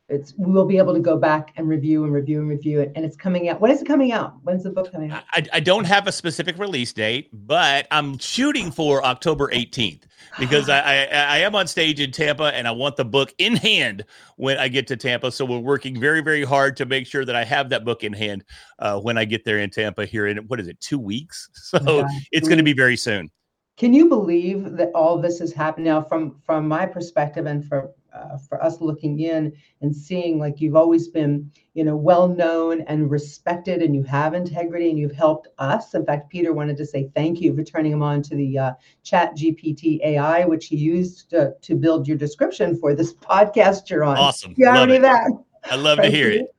it's 0.07 0.33
we 0.37 0.51
will 0.51 0.65
be 0.65 0.77
able 0.77 0.93
to 0.93 0.99
go 0.99 1.17
back 1.17 1.51
and 1.55 1.67
review 1.67 2.03
and 2.03 2.13
review 2.13 2.39
and 2.39 2.47
review 2.47 2.79
it 2.79 2.91
and 2.95 3.03
it's 3.03 3.15
coming 3.15 3.49
out. 3.49 3.59
When 3.59 3.71
is 3.71 3.81
it 3.81 3.85
coming 3.85 4.11
out? 4.11 4.35
When's 4.43 4.63
the 4.63 4.69
book 4.69 4.91
coming 4.91 5.11
out? 5.11 5.23
I, 5.33 5.45
I 5.53 5.59
don't 5.59 5.85
have 5.85 6.07
a 6.07 6.11
specific 6.11 6.57
release 6.57 6.93
date 6.93 7.29
but 7.33 7.87
i'm 7.91 8.17
shooting 8.17 8.71
for 8.71 9.03
october 9.05 9.49
18th 9.49 10.03
because 10.39 10.69
I, 10.69 10.79
I, 10.79 11.03
I 11.05 11.37
am 11.39 11.55
on 11.55 11.67
stage 11.67 11.99
in 11.99 12.11
tampa 12.11 12.55
and 12.55 12.67
i 12.67 12.71
want 12.71 12.95
the 12.95 13.05
book 13.05 13.33
in 13.37 13.55
hand 13.55 14.05
when 14.37 14.57
i 14.57 14.67
get 14.67 14.87
to 14.87 14.97
tampa. 14.97 15.31
So 15.31 15.45
we're 15.45 15.59
working 15.59 15.99
very 15.99 16.21
very 16.21 16.43
hard 16.43 16.77
to 16.77 16.85
make 16.85 17.07
sure 17.07 17.25
that 17.25 17.35
i 17.35 17.43
have 17.43 17.69
that 17.69 17.85
book 17.85 18.03
in 18.03 18.13
hand 18.13 18.43
uh, 18.79 18.99
when 18.99 19.17
i 19.17 19.25
get 19.25 19.45
there 19.45 19.59
in 19.59 19.69
tampa 19.69 20.05
here 20.05 20.27
in 20.27 20.37
what 20.47 20.59
is 20.59 20.67
it 20.67 20.79
two 20.79 20.99
weeks? 20.99 21.49
So 21.75 21.99
yeah. 21.99 22.07
it's 22.31 22.47
going 22.47 22.59
to 22.59 22.63
be 22.63 22.73
very 22.73 22.95
soon 22.95 23.29
Can 23.77 23.93
you 23.93 24.07
believe 24.07 24.77
that 24.77 24.91
all 24.95 25.19
this 25.19 25.39
has 25.39 25.51
happened 25.51 25.85
now 25.85 26.01
from 26.01 26.39
from 26.45 26.67
my 26.67 26.85
perspective 26.85 27.45
and 27.45 27.65
for 27.65 27.91
uh, 28.13 28.37
for 28.37 28.63
us 28.63 28.79
looking 28.79 29.19
in 29.19 29.51
and 29.81 29.93
seeing 29.93 30.39
like 30.39 30.61
you've 30.61 30.77
always 30.77 31.09
been 31.09 31.51
you 31.73 31.83
know 31.83 31.97
well 31.97 32.29
known 32.29 32.81
and 32.81 33.11
respected 33.11 33.81
and 33.81 33.93
you 33.93 34.01
have 34.03 34.33
integrity 34.33 34.89
and 34.89 34.97
you've 34.97 35.11
helped 35.11 35.49
us. 35.57 35.93
In 35.93 36.05
fact 36.05 36.29
peter 36.29 36.53
wanted 36.53 36.77
to 36.77 36.85
say 36.85 37.11
thank 37.15 37.41
you 37.41 37.53
for 37.53 37.63
turning 37.63 37.91
him 37.91 38.01
on 38.01 38.21
to 38.23 38.35
the 38.35 38.57
uh, 38.57 38.73
chat 39.03 39.35
gpt 39.35 39.99
ai 40.05 40.45
which 40.45 40.67
he 40.67 40.77
used 40.77 41.29
to, 41.31 41.53
to 41.61 41.75
build 41.75 42.07
your 42.07 42.17
description 42.17 42.77
for 42.79 42.95
this 42.95 43.13
podcast 43.31 43.89
you're 43.89 44.05
on. 44.05 44.17
Awesome. 44.17 44.53
You 44.55 44.67
already 44.67 44.99
that? 44.99 45.29
I 45.65 45.75
love 45.75 45.97
to 45.97 46.09
hear 46.09 46.29
it. 46.29 46.55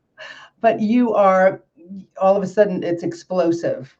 But 0.60 0.80
you 0.80 1.14
are 1.14 1.62
all 2.20 2.36
of 2.36 2.42
a 2.42 2.46
sudden 2.46 2.82
it's 2.82 3.04
explosive 3.04 3.96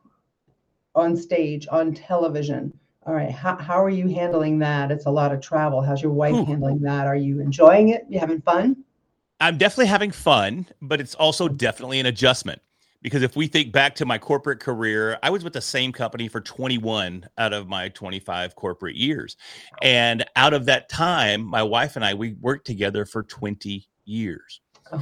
on 0.95 1.17
stage 1.17 1.67
on 1.71 1.95
television 1.95 2.79
all 3.07 3.15
right. 3.15 3.31
How, 3.31 3.57
how 3.57 3.83
are 3.83 3.91
you 3.91 4.09
handling 4.09 4.59
that? 4.59 4.91
It's 4.91 5.07
a 5.07 5.11
lot 5.11 5.33
of 5.33 5.41
travel. 5.41 5.81
How's 5.81 6.03
your 6.03 6.13
wife 6.13 6.35
Ooh. 6.35 6.45
handling 6.45 6.81
that? 6.81 7.07
Are 7.07 7.17
you 7.17 7.41
enjoying 7.41 7.91
it? 7.91 8.05
You 8.09 8.19
having 8.19 8.41
fun? 8.43 8.85
I'm 9.41 9.59
definitely 9.59 9.87
having 9.87 10.11
fun, 10.11 10.67
but 10.83 11.01
it's 11.01 11.15
also 11.15 11.47
definitely 11.47 12.01
an 12.01 12.07
adjustment 12.07 12.61
because 13.03 13.23
if 13.23 13.37
we 13.37 13.47
think 13.47 13.71
back 13.71 13.95
to 13.97 14.07
my 14.07 14.19
corporate 14.19 14.59
career, 14.59 15.19
I 15.23 15.31
was 15.31 15.45
with 15.45 15.53
the 15.53 15.61
same 15.61 15.93
company 15.93 16.27
for 16.27 16.41
21 16.41 17.29
out 17.39 17.53
of 17.53 17.69
my 17.69 17.91
25 17.91 18.57
corporate 18.57 18.97
years. 18.97 19.37
And 19.83 20.25
out 20.35 20.55
of 20.55 20.65
that 20.67 20.89
time, 20.89 21.45
my 21.45 21.63
wife 21.63 21.95
and 21.95 22.05
I, 22.05 22.15
we 22.15 22.33
worked 22.41 22.67
together 22.67 23.05
for 23.05 23.23
20 23.23 23.87
years. 24.07 24.61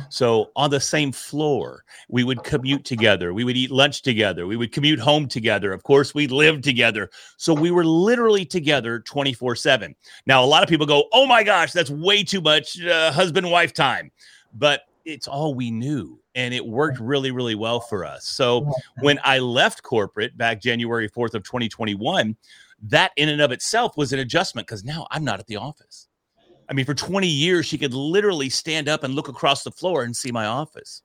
So 0.08 0.50
on 0.56 0.70
the 0.70 0.80
same 0.80 1.12
floor, 1.12 1.84
we 2.08 2.24
would 2.24 2.42
commute 2.42 2.84
together. 2.84 3.34
We 3.34 3.44
would 3.44 3.56
eat 3.56 3.70
lunch 3.70 4.02
together. 4.02 4.46
We 4.46 4.56
would 4.56 4.72
commute 4.72 4.98
home 4.98 5.28
together. 5.28 5.72
Of 5.72 5.82
course, 5.82 6.14
we 6.14 6.26
lived 6.26 6.64
together. 6.64 7.10
So 7.36 7.52
we 7.54 7.70
were 7.70 7.84
literally 7.84 8.44
together 8.44 9.00
24 9.00 9.56
7. 9.56 9.94
Now, 10.26 10.44
a 10.44 10.46
lot 10.46 10.62
of 10.62 10.68
people 10.68 10.86
go, 10.86 11.04
oh 11.12 11.26
my 11.26 11.42
gosh, 11.42 11.72
that's 11.72 11.90
way 11.90 12.22
too 12.22 12.40
much 12.40 12.80
uh, 12.82 13.12
husband 13.12 13.50
wife 13.50 13.72
time. 13.72 14.10
But 14.54 14.82
it's 15.04 15.28
all 15.28 15.54
we 15.54 15.70
knew. 15.70 16.20
And 16.34 16.52
it 16.52 16.64
worked 16.64 16.98
really, 16.98 17.30
really 17.30 17.54
well 17.54 17.80
for 17.80 18.04
us. 18.04 18.26
So 18.26 18.68
when 19.00 19.20
I 19.22 19.38
left 19.38 19.82
corporate 19.82 20.36
back 20.36 20.60
January 20.60 21.08
4th 21.08 21.34
of 21.34 21.44
2021, 21.44 22.36
that 22.82 23.12
in 23.16 23.28
and 23.28 23.40
of 23.40 23.52
itself 23.52 23.96
was 23.96 24.12
an 24.12 24.18
adjustment 24.18 24.66
because 24.66 24.84
now 24.84 25.06
I'm 25.10 25.24
not 25.24 25.38
at 25.38 25.46
the 25.46 25.56
office. 25.56 26.08
I 26.68 26.72
mean, 26.72 26.84
for 26.84 26.94
20 26.94 27.26
years, 27.26 27.66
she 27.66 27.78
could 27.78 27.94
literally 27.94 28.48
stand 28.48 28.88
up 28.88 29.04
and 29.04 29.14
look 29.14 29.28
across 29.28 29.64
the 29.64 29.70
floor 29.70 30.02
and 30.02 30.16
see 30.16 30.32
my 30.32 30.46
office. 30.46 31.02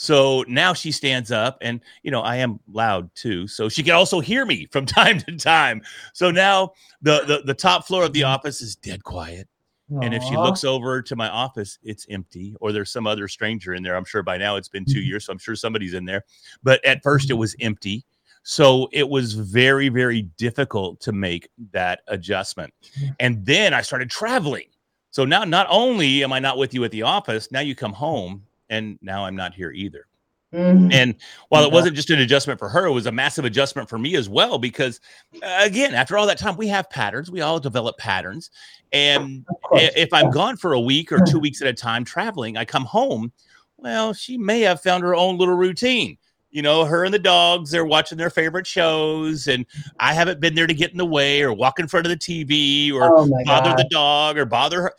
So 0.00 0.46
now 0.48 0.72
she 0.72 0.92
stands 0.92 1.30
up, 1.30 1.58
and 1.60 1.82
you 2.02 2.10
know 2.10 2.22
I 2.22 2.36
am 2.36 2.58
loud 2.72 3.14
too, 3.14 3.46
so 3.46 3.68
she 3.68 3.82
can 3.82 3.92
also 3.92 4.18
hear 4.18 4.46
me 4.46 4.66
from 4.70 4.86
time 5.00 5.18
to 5.20 5.36
time. 5.36 5.82
So 6.14 6.30
now 6.30 6.72
the 7.02 7.20
the, 7.26 7.42
the 7.44 7.52
top 7.52 7.86
floor 7.86 8.04
of 8.04 8.14
the 8.14 8.22
office 8.22 8.62
is 8.62 8.76
dead 8.76 9.04
quiet, 9.04 9.46
Aww. 9.92 10.02
and 10.02 10.14
if 10.14 10.22
she 10.22 10.38
looks 10.38 10.64
over 10.64 11.02
to 11.02 11.16
my 11.16 11.28
office, 11.28 11.78
it's 11.82 12.06
empty, 12.08 12.56
or 12.62 12.72
there's 12.72 12.90
some 12.90 13.06
other 13.06 13.28
stranger 13.28 13.74
in 13.74 13.82
there. 13.82 13.94
I'm 13.94 14.06
sure 14.06 14.22
by 14.22 14.38
now 14.38 14.56
it's 14.56 14.70
been 14.70 14.86
2 14.86 14.92
mm-hmm. 14.92 15.06
years, 15.06 15.26
so 15.26 15.32
I'm 15.32 15.38
sure 15.38 15.54
somebody's 15.54 15.92
in 15.92 16.06
there. 16.06 16.24
But 16.62 16.82
at 16.82 17.02
first, 17.02 17.28
it 17.28 17.34
was 17.34 17.54
empty. 17.60 18.02
So 18.42 18.88
it 18.92 19.06
was 19.06 19.34
very, 19.34 19.90
very 19.90 20.22
difficult 20.38 20.98
to 21.00 21.12
make 21.12 21.50
that 21.72 22.00
adjustment. 22.08 22.72
And 23.18 23.44
then 23.44 23.74
I 23.74 23.82
started 23.82 24.10
traveling. 24.10 24.64
So 25.10 25.24
now, 25.24 25.44
not 25.44 25.66
only 25.70 26.22
am 26.22 26.32
I 26.32 26.38
not 26.38 26.58
with 26.58 26.72
you 26.72 26.84
at 26.84 26.90
the 26.90 27.02
office, 27.02 27.50
now 27.50 27.60
you 27.60 27.74
come 27.74 27.92
home 27.92 28.44
and 28.68 28.98
now 29.02 29.24
I'm 29.24 29.36
not 29.36 29.54
here 29.54 29.72
either. 29.72 30.06
Mm-hmm. 30.52 30.90
And 30.92 31.14
while 31.48 31.64
it 31.64 31.72
wasn't 31.72 31.94
just 31.94 32.10
an 32.10 32.18
adjustment 32.18 32.58
for 32.58 32.68
her, 32.68 32.86
it 32.86 32.92
was 32.92 33.06
a 33.06 33.12
massive 33.12 33.44
adjustment 33.44 33.88
for 33.88 33.98
me 33.98 34.16
as 34.16 34.28
well. 34.28 34.58
Because 34.58 35.00
uh, 35.42 35.58
again, 35.60 35.94
after 35.94 36.18
all 36.18 36.26
that 36.26 36.38
time, 36.38 36.56
we 36.56 36.66
have 36.68 36.90
patterns. 36.90 37.30
We 37.30 37.40
all 37.40 37.60
develop 37.60 37.98
patterns. 37.98 38.50
And 38.92 39.44
if 39.72 40.12
I'm 40.12 40.30
gone 40.30 40.56
for 40.56 40.72
a 40.72 40.80
week 40.80 41.12
or 41.12 41.20
two 41.24 41.38
weeks 41.38 41.62
at 41.62 41.68
a 41.68 41.72
time 41.72 42.04
traveling, 42.04 42.56
I 42.56 42.64
come 42.64 42.84
home. 42.84 43.32
Well, 43.76 44.12
she 44.12 44.36
may 44.36 44.60
have 44.60 44.82
found 44.82 45.04
her 45.04 45.14
own 45.14 45.38
little 45.38 45.54
routine 45.54 46.18
you 46.50 46.62
know, 46.62 46.84
her 46.84 47.04
and 47.04 47.14
the 47.14 47.18
dogs, 47.18 47.70
they're 47.70 47.84
watching 47.84 48.18
their 48.18 48.30
favorite 48.30 48.66
shows, 48.66 49.46
and 49.46 49.64
I 49.98 50.14
haven't 50.14 50.40
been 50.40 50.54
there 50.54 50.66
to 50.66 50.74
get 50.74 50.90
in 50.90 50.98
the 50.98 51.06
way 51.06 51.42
or 51.42 51.52
walk 51.52 51.78
in 51.78 51.86
front 51.86 52.06
of 52.06 52.10
the 52.10 52.16
TV 52.16 52.92
or 52.92 53.04
oh 53.04 53.28
bother 53.44 53.74
the 53.76 53.88
dog 53.90 54.36
or 54.36 54.44
bother 54.44 54.82
her. 54.82 54.92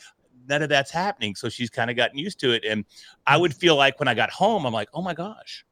None 0.47 0.63
of 0.63 0.69
that's 0.69 0.91
happening. 0.91 1.35
So 1.35 1.49
she's 1.49 1.69
kind 1.69 1.89
of 1.89 1.95
gotten 1.95 2.17
used 2.17 2.39
to 2.41 2.51
it. 2.51 2.65
And 2.65 2.85
I 3.27 3.37
would 3.37 3.53
feel 3.53 3.75
like 3.75 3.99
when 3.99 4.07
I 4.07 4.13
got 4.13 4.29
home, 4.31 4.65
I'm 4.65 4.73
like, 4.73 4.89
oh 4.93 5.01
my 5.01 5.13
gosh, 5.13 5.65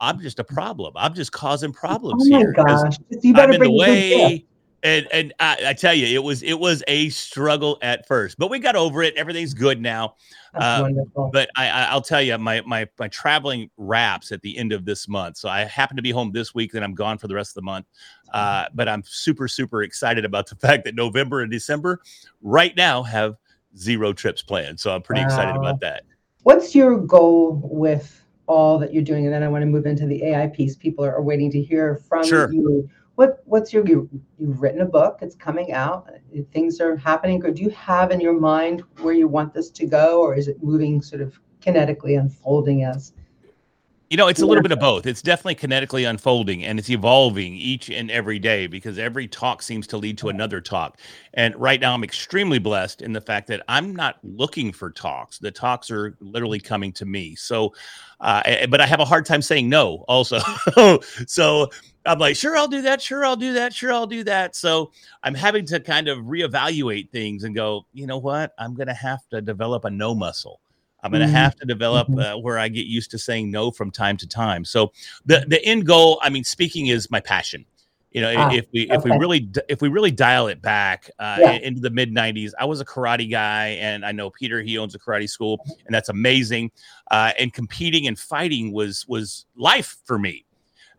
I'm 0.00 0.20
just 0.20 0.38
a 0.38 0.44
problem. 0.44 0.92
I'm 0.96 1.14
just 1.14 1.32
causing 1.32 1.72
problems 1.72 2.28
oh 2.30 2.38
here. 2.38 2.52
Gosh. 2.52 2.96
You 3.22 3.32
better 3.32 3.52
I'm 3.52 3.62
in 3.62 3.62
the 3.62 3.72
way 3.72 4.46
and 4.82 5.06
and 5.12 5.32
I, 5.40 5.56
I, 5.68 5.72
tell 5.74 5.94
you, 5.94 6.06
it 6.06 6.22
was 6.22 6.42
it 6.42 6.58
was 6.58 6.82
a 6.88 7.10
struggle 7.10 7.78
at 7.82 8.06
first, 8.06 8.38
but 8.38 8.50
we 8.50 8.58
got 8.58 8.76
over 8.76 9.02
it. 9.02 9.14
Everything's 9.16 9.54
good 9.54 9.80
now. 9.80 10.16
Uh, 10.54 10.90
but 11.32 11.50
I, 11.56 11.92
will 11.92 12.00
tell 12.00 12.22
you, 12.22 12.36
my 12.38 12.62
my 12.62 12.88
my 12.98 13.08
traveling 13.08 13.70
wraps 13.76 14.32
at 14.32 14.40
the 14.42 14.56
end 14.56 14.72
of 14.72 14.84
this 14.84 15.08
month. 15.08 15.36
So 15.36 15.48
I 15.48 15.64
happen 15.64 15.96
to 15.96 16.02
be 16.02 16.10
home 16.10 16.32
this 16.32 16.54
week, 16.54 16.72
then 16.72 16.82
I'm 16.82 16.94
gone 16.94 17.18
for 17.18 17.28
the 17.28 17.34
rest 17.34 17.50
of 17.50 17.54
the 17.56 17.62
month. 17.62 17.86
Uh, 18.32 18.66
but 18.74 18.88
I'm 18.88 19.02
super 19.04 19.48
super 19.48 19.82
excited 19.82 20.24
about 20.24 20.48
the 20.48 20.54
fact 20.66 20.84
that 20.84 20.94
November 20.94 21.42
and 21.42 21.50
December, 21.50 22.00
right 22.40 22.74
now, 22.76 23.02
have 23.02 23.36
zero 23.76 24.12
trips 24.12 24.42
planned. 24.42 24.80
So 24.80 24.94
I'm 24.94 25.02
pretty 25.02 25.22
wow. 25.22 25.26
excited 25.26 25.56
about 25.56 25.80
that. 25.80 26.04
What's 26.42 26.74
your 26.74 26.98
goal 26.98 27.60
with 27.64 28.22
all 28.46 28.78
that 28.78 28.94
you're 28.94 29.04
doing? 29.04 29.26
And 29.26 29.34
then 29.34 29.42
I 29.42 29.48
want 29.48 29.62
to 29.62 29.66
move 29.66 29.84
into 29.84 30.06
the 30.06 30.24
AI 30.24 30.46
piece. 30.46 30.74
People 30.74 31.04
are, 31.04 31.14
are 31.14 31.22
waiting 31.22 31.50
to 31.52 31.62
hear 31.62 31.96
from 32.08 32.24
sure. 32.24 32.50
you 32.50 32.88
what 33.20 33.42
what's 33.44 33.70
your 33.70 33.86
you, 33.86 34.08
you've 34.38 34.62
written 34.62 34.80
a 34.80 34.86
book 34.86 35.18
it's 35.20 35.34
coming 35.34 35.72
out 35.72 36.08
things 36.54 36.80
are 36.80 36.96
happening 36.96 37.44
or 37.44 37.50
do 37.50 37.60
you 37.60 37.68
have 37.68 38.10
in 38.10 38.18
your 38.18 38.40
mind 38.40 38.82
where 39.02 39.12
you 39.12 39.28
want 39.28 39.52
this 39.52 39.68
to 39.68 39.84
go 39.84 40.22
or 40.22 40.34
is 40.34 40.48
it 40.48 40.62
moving 40.62 41.02
sort 41.02 41.20
of 41.20 41.38
kinetically 41.60 42.18
unfolding 42.18 42.82
as 42.84 43.12
you 44.10 44.16
know, 44.16 44.26
it's 44.26 44.42
a 44.42 44.46
little 44.46 44.62
bit 44.62 44.72
of 44.72 44.80
both. 44.80 45.06
It's 45.06 45.22
definitely 45.22 45.54
kinetically 45.54 46.08
unfolding 46.10 46.64
and 46.64 46.80
it's 46.80 46.90
evolving 46.90 47.54
each 47.54 47.90
and 47.90 48.10
every 48.10 48.40
day 48.40 48.66
because 48.66 48.98
every 48.98 49.28
talk 49.28 49.62
seems 49.62 49.86
to 49.86 49.96
lead 49.96 50.18
to 50.18 50.30
another 50.30 50.60
talk. 50.60 50.98
And 51.34 51.54
right 51.54 51.80
now, 51.80 51.94
I'm 51.94 52.02
extremely 52.02 52.58
blessed 52.58 53.02
in 53.02 53.12
the 53.12 53.20
fact 53.20 53.46
that 53.46 53.62
I'm 53.68 53.94
not 53.94 54.18
looking 54.24 54.72
for 54.72 54.90
talks. 54.90 55.38
The 55.38 55.52
talks 55.52 55.92
are 55.92 56.16
literally 56.18 56.58
coming 56.58 56.92
to 56.94 57.06
me. 57.06 57.36
So, 57.36 57.72
uh, 58.18 58.66
but 58.66 58.80
I 58.80 58.86
have 58.86 58.98
a 58.98 59.04
hard 59.04 59.26
time 59.26 59.42
saying 59.42 59.68
no 59.68 60.04
also. 60.08 60.40
so 61.28 61.70
I'm 62.04 62.18
like, 62.18 62.34
sure, 62.34 62.56
I'll 62.56 62.66
do 62.66 62.82
that. 62.82 63.00
Sure, 63.00 63.24
I'll 63.24 63.36
do 63.36 63.52
that. 63.52 63.72
Sure, 63.72 63.92
I'll 63.92 64.08
do 64.08 64.24
that. 64.24 64.56
So 64.56 64.90
I'm 65.22 65.34
having 65.34 65.64
to 65.66 65.78
kind 65.78 66.08
of 66.08 66.18
reevaluate 66.24 67.10
things 67.10 67.44
and 67.44 67.54
go, 67.54 67.86
you 67.92 68.08
know 68.08 68.18
what? 68.18 68.54
I'm 68.58 68.74
going 68.74 68.88
to 68.88 68.94
have 68.94 69.20
to 69.28 69.40
develop 69.40 69.84
a 69.84 69.90
no 69.90 70.16
muscle. 70.16 70.60
I'm 71.02 71.10
going 71.10 71.20
to 71.20 71.26
mm-hmm. 71.26 71.34
have 71.34 71.56
to 71.56 71.66
develop 71.66 72.08
mm-hmm. 72.08 72.18
uh, 72.18 72.36
where 72.38 72.58
I 72.58 72.68
get 72.68 72.86
used 72.86 73.10
to 73.12 73.18
saying 73.18 73.50
no 73.50 73.70
from 73.70 73.90
time 73.90 74.16
to 74.18 74.28
time. 74.28 74.64
So 74.64 74.92
the 75.24 75.44
the 75.48 75.64
end 75.64 75.86
goal, 75.86 76.20
I 76.22 76.30
mean, 76.30 76.44
speaking 76.44 76.88
is 76.88 77.10
my 77.10 77.20
passion. 77.20 77.64
You 78.10 78.22
know, 78.22 78.34
ah, 78.36 78.50
if 78.52 78.66
we 78.72 78.86
okay. 78.86 78.96
if 78.96 79.04
we 79.04 79.12
really 79.12 79.48
if 79.68 79.80
we 79.80 79.88
really 79.88 80.10
dial 80.10 80.48
it 80.48 80.60
back 80.60 81.08
uh, 81.20 81.38
yeah. 81.40 81.52
into 81.52 81.80
the 81.80 81.90
mid 81.90 82.12
'90s, 82.12 82.50
I 82.58 82.64
was 82.64 82.80
a 82.80 82.84
karate 82.84 83.30
guy, 83.30 83.68
and 83.80 84.04
I 84.04 84.10
know 84.10 84.30
Peter. 84.30 84.60
He 84.62 84.78
owns 84.78 84.96
a 84.96 84.98
karate 84.98 85.28
school, 85.28 85.64
and 85.86 85.94
that's 85.94 86.08
amazing. 86.08 86.72
Uh, 87.10 87.32
and 87.38 87.52
competing 87.52 88.08
and 88.08 88.18
fighting 88.18 88.72
was 88.72 89.06
was 89.06 89.46
life 89.54 89.98
for 90.04 90.18
me. 90.18 90.44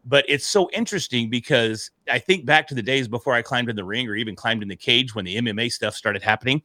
But 0.05 0.25
it's 0.29 0.47
so 0.47 0.69
interesting 0.71 1.29
because 1.29 1.91
I 2.09 2.17
think 2.17 2.45
back 2.45 2.65
to 2.67 2.75
the 2.75 2.81
days 2.81 3.07
before 3.09 3.33
I 3.33 3.41
climbed 3.41 3.69
in 3.69 3.75
the 3.75 3.83
ring 3.83 4.07
or 4.07 4.15
even 4.15 4.35
climbed 4.35 4.63
in 4.63 4.69
the 4.69 4.75
cage 4.75 5.13
when 5.13 5.25
the 5.25 5.35
MMA 5.35 5.71
stuff 5.71 5.95
started 5.95 6.23
happening. 6.23 6.61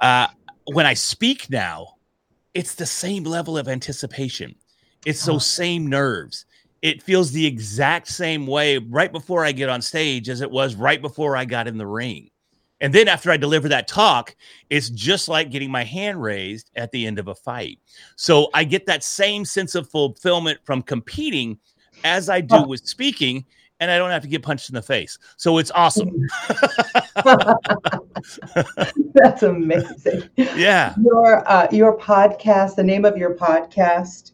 Uh, 0.00 0.28
when 0.72 0.86
I 0.86 0.94
speak 0.94 1.50
now, 1.50 1.97
it's 2.54 2.74
the 2.74 2.86
same 2.86 3.24
level 3.24 3.56
of 3.58 3.68
anticipation. 3.68 4.54
It's 5.04 5.24
those 5.24 5.42
uh-huh. 5.42 5.62
same 5.62 5.86
nerves. 5.86 6.46
It 6.82 7.02
feels 7.02 7.32
the 7.32 7.46
exact 7.46 8.08
same 8.08 8.46
way 8.46 8.78
right 8.78 9.10
before 9.10 9.44
I 9.44 9.52
get 9.52 9.68
on 9.68 9.82
stage 9.82 10.28
as 10.28 10.40
it 10.40 10.50
was 10.50 10.74
right 10.74 11.00
before 11.00 11.36
I 11.36 11.44
got 11.44 11.66
in 11.66 11.78
the 11.78 11.86
ring. 11.86 12.30
And 12.80 12.94
then 12.94 13.08
after 13.08 13.30
I 13.30 13.36
deliver 13.36 13.68
that 13.68 13.88
talk, 13.88 14.36
it's 14.70 14.88
just 14.90 15.28
like 15.28 15.50
getting 15.50 15.70
my 15.70 15.82
hand 15.82 16.22
raised 16.22 16.70
at 16.76 16.92
the 16.92 17.06
end 17.06 17.18
of 17.18 17.26
a 17.26 17.34
fight. 17.34 17.80
So 18.16 18.50
I 18.54 18.62
get 18.64 18.86
that 18.86 19.02
same 19.02 19.44
sense 19.44 19.74
of 19.74 19.90
fulfillment 19.90 20.60
from 20.64 20.82
competing 20.82 21.58
as 22.04 22.28
I 22.28 22.40
do 22.40 22.54
uh-huh. 22.54 22.66
with 22.68 22.86
speaking, 22.86 23.44
and 23.80 23.90
I 23.90 23.98
don't 23.98 24.10
have 24.10 24.22
to 24.22 24.28
get 24.28 24.42
punched 24.42 24.68
in 24.68 24.74
the 24.74 24.82
face. 24.82 25.18
So 25.36 25.58
it's 25.58 25.70
awesome. 25.72 26.10
That's 29.14 29.42
amazing. 29.42 30.28
Yeah. 30.36 30.94
Your 31.02 31.48
uh, 31.50 31.68
your 31.70 31.96
podcast, 31.98 32.76
the 32.76 32.84
name 32.84 33.04
of 33.04 33.16
your 33.16 33.34
podcast. 33.34 34.32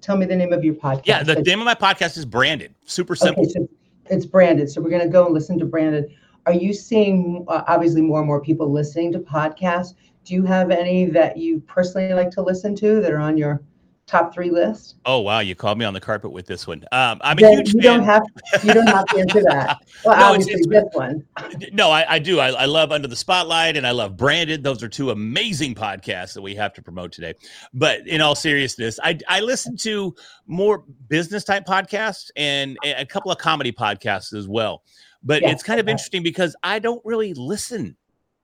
Tell 0.00 0.16
me 0.16 0.26
the 0.26 0.36
name 0.36 0.52
of 0.52 0.64
your 0.64 0.74
podcast. 0.74 1.06
Yeah, 1.06 1.22
the 1.22 1.40
name 1.42 1.60
of 1.60 1.64
my 1.64 1.74
podcast 1.74 2.16
is 2.16 2.24
Branded. 2.24 2.74
Super 2.84 3.14
simple. 3.14 3.44
Okay, 3.44 3.52
so 3.52 3.68
it's 4.06 4.26
branded. 4.26 4.68
So 4.68 4.80
we're 4.80 4.90
going 4.90 5.02
to 5.02 5.08
go 5.08 5.24
and 5.24 5.34
listen 5.34 5.58
to 5.60 5.64
Branded. 5.64 6.12
Are 6.46 6.52
you 6.52 6.74
seeing 6.74 7.44
uh, 7.46 7.62
obviously 7.68 8.02
more 8.02 8.18
and 8.18 8.26
more 8.26 8.40
people 8.40 8.70
listening 8.70 9.12
to 9.12 9.20
podcasts? 9.20 9.94
Do 10.24 10.34
you 10.34 10.42
have 10.44 10.72
any 10.72 11.06
that 11.06 11.36
you 11.36 11.60
personally 11.60 12.14
like 12.14 12.30
to 12.32 12.42
listen 12.42 12.74
to 12.76 13.00
that 13.00 13.12
are 13.12 13.20
on 13.20 13.38
your 13.38 13.62
top 14.12 14.32
three 14.32 14.50
list? 14.50 14.96
Oh 15.06 15.20
wow, 15.20 15.40
you 15.40 15.54
called 15.54 15.78
me 15.78 15.84
on 15.84 15.94
the 15.94 16.00
carpet 16.00 16.30
with 16.30 16.46
this 16.46 16.66
one. 16.66 16.84
Um, 16.92 17.18
I'm 17.22 17.38
a 17.38 17.48
huge 17.48 17.74
you 17.74 17.80
fan. 17.80 17.98
Don't 17.98 18.04
have, 18.04 18.22
you 18.62 18.74
don't 18.74 18.86
have 18.86 19.06
to 19.06 19.18
answer 19.18 19.42
that. 19.48 19.78
Well, 20.04 20.16
no, 20.16 20.24
obviously 20.26 20.52
it's, 20.52 20.66
it's, 20.66 20.68
this 20.68 20.84
one. 20.92 21.24
No, 21.72 21.90
I, 21.90 22.14
I 22.14 22.18
do. 22.18 22.38
I, 22.38 22.50
I, 22.50 22.64
love 22.66 22.92
Under 22.92 23.08
the 23.08 23.16
Spotlight 23.16 23.76
and 23.76 23.86
I 23.86 23.92
love 23.92 24.16
Branded. 24.16 24.62
Those 24.62 24.82
are 24.82 24.88
two 24.88 25.10
amazing 25.10 25.74
podcasts 25.74 26.34
that 26.34 26.42
we 26.42 26.54
have 26.54 26.74
to 26.74 26.82
promote 26.82 27.12
today. 27.12 27.34
But 27.72 28.06
in 28.06 28.20
all 28.20 28.34
seriousness, 28.34 29.00
I, 29.02 29.18
I 29.26 29.40
listen 29.40 29.76
to 29.78 30.14
more 30.46 30.84
business 31.08 31.44
type 31.44 31.64
podcasts 31.64 32.30
and 32.36 32.76
a 32.84 33.06
couple 33.06 33.32
of 33.32 33.38
comedy 33.38 33.72
podcasts 33.72 34.34
as 34.34 34.46
well. 34.46 34.82
But 35.22 35.42
it's 35.42 35.62
kind 35.62 35.80
of 35.80 35.88
interesting 35.88 36.22
because 36.22 36.54
I 36.62 36.78
don't 36.78 37.00
really 37.04 37.32
listen 37.34 37.96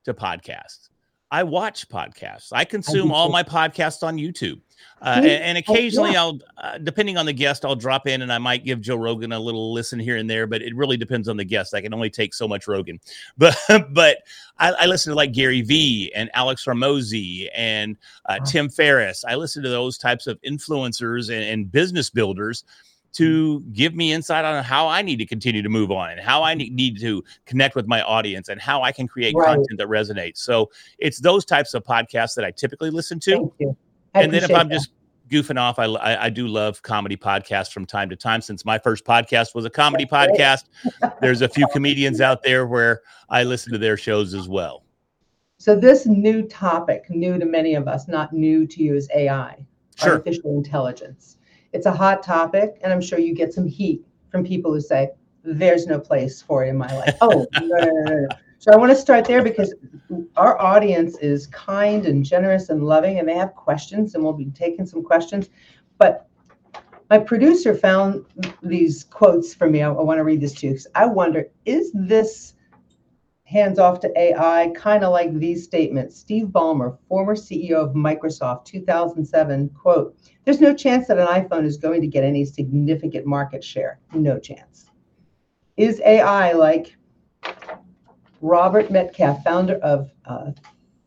to 0.04 0.14
podcasts. 0.14 0.87
I 1.30 1.42
watch 1.42 1.88
podcasts. 1.88 2.48
I 2.52 2.64
consume 2.64 3.12
I 3.12 3.14
all 3.14 3.28
my 3.30 3.42
podcasts 3.42 4.02
on 4.02 4.16
YouTube. 4.16 4.60
Uh, 5.00 5.14
and, 5.16 5.26
and, 5.26 5.58
occasionally, 5.58 6.12
yeah. 6.12 6.22
I'll, 6.22 6.38
uh, 6.56 6.78
depending 6.78 7.16
on 7.16 7.26
the 7.26 7.32
guest, 7.32 7.64
I'll 7.64 7.76
drop 7.76 8.06
in 8.06 8.22
and 8.22 8.32
I 8.32 8.38
might 8.38 8.64
give 8.64 8.80
Joe 8.80 8.96
Rogan 8.96 9.32
a 9.32 9.38
little 9.38 9.72
listen 9.72 9.98
here 9.98 10.16
and 10.16 10.28
there. 10.28 10.46
But 10.46 10.62
it 10.62 10.74
really 10.74 10.96
depends 10.96 11.28
on 11.28 11.36
the 11.36 11.44
guest. 11.44 11.74
I 11.74 11.80
can 11.80 11.94
only 11.94 12.10
take 12.10 12.34
so 12.34 12.48
much 12.48 12.66
Rogan. 12.66 13.00
But 13.38 13.56
but 13.90 14.18
I, 14.58 14.72
I 14.72 14.86
listen 14.86 15.10
to 15.10 15.16
like 15.16 15.32
Gary 15.32 15.62
Vee 15.62 16.12
and 16.14 16.30
Alex 16.34 16.64
Hormozi 16.64 17.48
and 17.54 17.96
uh, 18.26 18.36
wow. 18.38 18.44
Tim 18.44 18.68
Ferriss. 18.68 19.24
I 19.24 19.36
listen 19.36 19.62
to 19.62 19.68
those 19.68 19.98
types 19.98 20.26
of 20.26 20.40
influencers 20.42 21.28
and, 21.28 21.44
and 21.44 21.70
business 21.70 22.10
builders 22.10 22.64
to 23.12 23.60
mm-hmm. 23.60 23.72
give 23.72 23.94
me 23.94 24.12
insight 24.12 24.44
on 24.44 24.62
how 24.62 24.86
I 24.86 25.02
need 25.02 25.16
to 25.16 25.26
continue 25.26 25.62
to 25.62 25.68
move 25.68 25.90
on 25.90 26.10
and 26.10 26.20
how 26.20 26.42
I 26.42 26.54
mm-hmm. 26.54 26.74
need 26.74 27.00
to 27.00 27.24
connect 27.46 27.74
with 27.74 27.86
my 27.86 28.02
audience 28.02 28.48
and 28.48 28.60
how 28.60 28.82
I 28.82 28.92
can 28.92 29.08
create 29.08 29.34
right. 29.34 29.56
content 29.56 29.78
that 29.78 29.88
resonates. 29.88 30.38
So 30.38 30.70
it's 30.98 31.18
those 31.18 31.44
types 31.44 31.74
of 31.74 31.84
podcasts 31.84 32.34
that 32.34 32.44
I 32.44 32.50
typically 32.50 32.90
listen 32.90 33.18
to. 33.20 33.52
and 34.14 34.32
then 34.32 34.44
if 34.44 34.54
I'm 34.54 34.68
that. 34.68 34.74
just 34.74 34.90
goofing 35.30 35.58
off, 35.58 35.78
I, 35.78 35.84
I, 35.84 36.24
I 36.24 36.30
do 36.30 36.48
love 36.48 36.82
comedy 36.82 37.16
podcasts 37.16 37.72
from 37.72 37.86
time 37.86 38.08
to 38.10 38.16
time. 38.16 38.40
Since 38.40 38.64
my 38.64 38.78
first 38.78 39.04
podcast 39.04 39.54
was 39.54 39.64
a 39.64 39.70
comedy 39.70 40.06
podcast, 40.06 40.64
there's 41.20 41.42
a 41.42 41.48
few 41.48 41.66
comedians 41.72 42.20
out 42.20 42.42
there 42.42 42.66
where 42.66 43.02
I 43.28 43.44
listen 43.44 43.72
to 43.72 43.78
their 43.78 43.96
shows 43.96 44.34
as 44.34 44.48
well. 44.48 44.84
So 45.58 45.74
this 45.74 46.06
new 46.06 46.42
topic, 46.42 47.10
new 47.10 47.36
to 47.36 47.44
many 47.44 47.74
of 47.74 47.88
us, 47.88 48.06
not 48.06 48.32
new 48.32 48.64
to 48.68 48.82
you, 48.82 48.94
is 48.94 49.08
AI, 49.12 49.66
sure. 49.96 50.12
artificial 50.12 50.56
intelligence 50.56 51.37
it's 51.78 51.86
a 51.86 51.92
hot 51.92 52.24
topic, 52.24 52.80
and 52.82 52.92
I'm 52.92 53.00
sure 53.00 53.20
you 53.20 53.32
get 53.32 53.54
some 53.54 53.64
heat 53.64 54.04
from 54.32 54.44
people 54.44 54.72
who 54.72 54.80
say, 54.80 55.10
there's 55.44 55.86
no 55.86 56.00
place 56.00 56.42
for 56.42 56.64
it 56.64 56.70
in 56.70 56.76
my 56.76 56.92
life. 56.92 57.16
Oh, 57.20 57.46
no, 57.60 57.76
no, 57.76 57.90
no, 57.92 58.14
no. 58.16 58.28
So 58.58 58.72
I 58.72 58.76
want 58.76 58.90
to 58.90 58.96
start 58.96 59.24
there 59.24 59.44
because 59.44 59.72
our 60.36 60.60
audience 60.60 61.16
is 61.18 61.46
kind 61.46 62.04
and 62.04 62.24
generous 62.24 62.68
and 62.68 62.82
loving, 62.82 63.20
and 63.20 63.28
they 63.28 63.36
have 63.36 63.54
questions, 63.54 64.16
and 64.16 64.24
we'll 64.24 64.32
be 64.32 64.46
taking 64.46 64.86
some 64.86 65.04
questions. 65.04 65.50
But 65.98 66.28
my 67.10 67.18
producer 67.18 67.76
found 67.76 68.24
these 68.60 69.04
quotes 69.04 69.54
for 69.54 69.70
me. 69.70 69.82
I, 69.82 69.90
I 69.90 70.02
want 70.02 70.18
to 70.18 70.24
read 70.24 70.40
this 70.40 70.54
to 70.54 70.66
you 70.66 70.72
because 70.72 70.88
I 70.96 71.06
wonder 71.06 71.46
is 71.64 71.92
this 71.94 72.54
hands 73.48 73.78
off 73.78 73.98
to 73.98 74.12
AI, 74.20 74.70
kind 74.76 75.02
of 75.02 75.10
like 75.10 75.32
these 75.38 75.64
statements. 75.64 76.18
Steve 76.18 76.48
Ballmer, 76.48 76.98
former 77.08 77.34
CEO 77.34 77.76
of 77.76 77.94
Microsoft, 77.94 78.66
2007, 78.66 79.70
quote, 79.70 80.14
there's 80.44 80.60
no 80.60 80.74
chance 80.74 81.06
that 81.06 81.18
an 81.18 81.26
iPhone 81.26 81.64
is 81.64 81.78
going 81.78 82.02
to 82.02 82.06
get 82.06 82.24
any 82.24 82.44
significant 82.44 83.24
market 83.24 83.64
share. 83.64 84.00
No 84.12 84.38
chance. 84.38 84.90
Is 85.78 85.98
AI 86.04 86.52
like 86.52 86.94
Robert 88.42 88.90
Metcalfe, 88.90 89.42
founder 89.42 89.76
of 89.76 90.10
uh, 90.26 90.50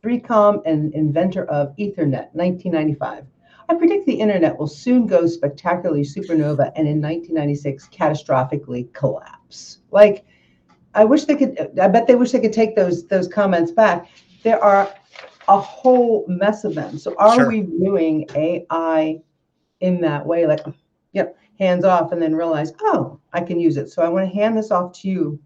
3Com 0.03 0.63
and 0.65 0.95
inventor 0.95 1.45
of 1.45 1.75
Ethernet, 1.75 2.33
1995? 2.33 3.25
I 3.69 3.75
predict 3.75 4.07
the 4.07 4.19
internet 4.19 4.57
will 4.57 4.67
soon 4.67 5.05
go 5.05 5.27
spectacularly 5.27 6.01
supernova 6.01 6.71
and 6.75 6.87
in 6.87 6.99
1996 6.99 7.87
catastrophically 7.89 8.91
collapse. 8.93 9.77
Like, 9.91 10.25
I 10.93 11.05
wish 11.05 11.25
they 11.25 11.35
could. 11.35 11.79
I 11.79 11.87
bet 11.87 12.07
they 12.07 12.15
wish 12.15 12.31
they 12.31 12.39
could 12.39 12.53
take 12.53 12.75
those 12.75 13.07
those 13.07 13.27
comments 13.27 13.71
back. 13.71 14.09
There 14.43 14.61
are 14.63 14.93
a 15.47 15.59
whole 15.59 16.25
mess 16.27 16.63
of 16.63 16.75
them. 16.75 16.97
So 16.97 17.15
are 17.17 17.35
sure. 17.35 17.47
we 17.47 17.61
viewing 17.61 18.25
AI 18.35 19.21
in 19.81 20.01
that 20.01 20.25
way, 20.25 20.45
like, 20.45 20.61
yep, 21.13 21.37
hands 21.59 21.83
off, 21.83 22.11
and 22.11 22.21
then 22.21 22.35
realize, 22.35 22.73
oh, 22.81 23.19
I 23.33 23.41
can 23.41 23.59
use 23.59 23.77
it. 23.77 23.89
So 23.89 24.01
I 24.01 24.09
want 24.09 24.29
to 24.29 24.33
hand 24.33 24.57
this 24.57 24.71
off 24.71 24.93
to 25.01 25.09
you, 25.09 25.39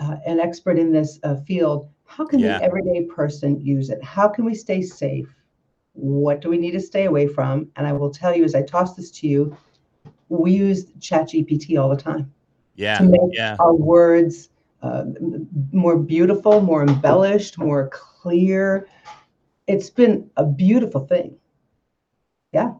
uh, 0.00 0.16
an 0.26 0.40
expert 0.40 0.78
in 0.78 0.92
this 0.92 1.20
uh, 1.22 1.36
field. 1.46 1.88
How 2.04 2.24
can 2.26 2.38
yeah. 2.38 2.58
the 2.58 2.64
everyday 2.64 3.04
person 3.04 3.60
use 3.60 3.90
it? 3.90 4.02
How 4.02 4.28
can 4.28 4.44
we 4.44 4.54
stay 4.54 4.82
safe? 4.82 5.28
What 5.92 6.40
do 6.40 6.50
we 6.50 6.58
need 6.58 6.72
to 6.72 6.80
stay 6.80 7.04
away 7.04 7.26
from? 7.26 7.68
And 7.76 7.86
I 7.86 7.92
will 7.92 8.10
tell 8.10 8.34
you 8.34 8.44
as 8.44 8.54
I 8.54 8.62
toss 8.62 8.94
this 8.94 9.10
to 9.12 9.28
you, 9.28 9.56
we 10.28 10.52
use 10.52 10.86
ChatGPT 10.98 11.80
all 11.80 11.88
the 11.88 11.96
time. 11.96 12.32
Yeah. 12.76 12.98
To 12.98 13.04
make 13.04 13.20
yeah. 13.32 13.56
our 13.58 13.74
words 13.74 14.50
uh, 14.82 15.04
more 15.72 15.98
beautiful, 15.98 16.60
more 16.60 16.82
embellished, 16.82 17.58
more 17.58 17.88
clear. 17.88 18.88
It's 19.66 19.90
been 19.90 20.30
a 20.36 20.44
beautiful 20.44 21.06
thing. 21.06 21.36
Yeah. 22.52 22.74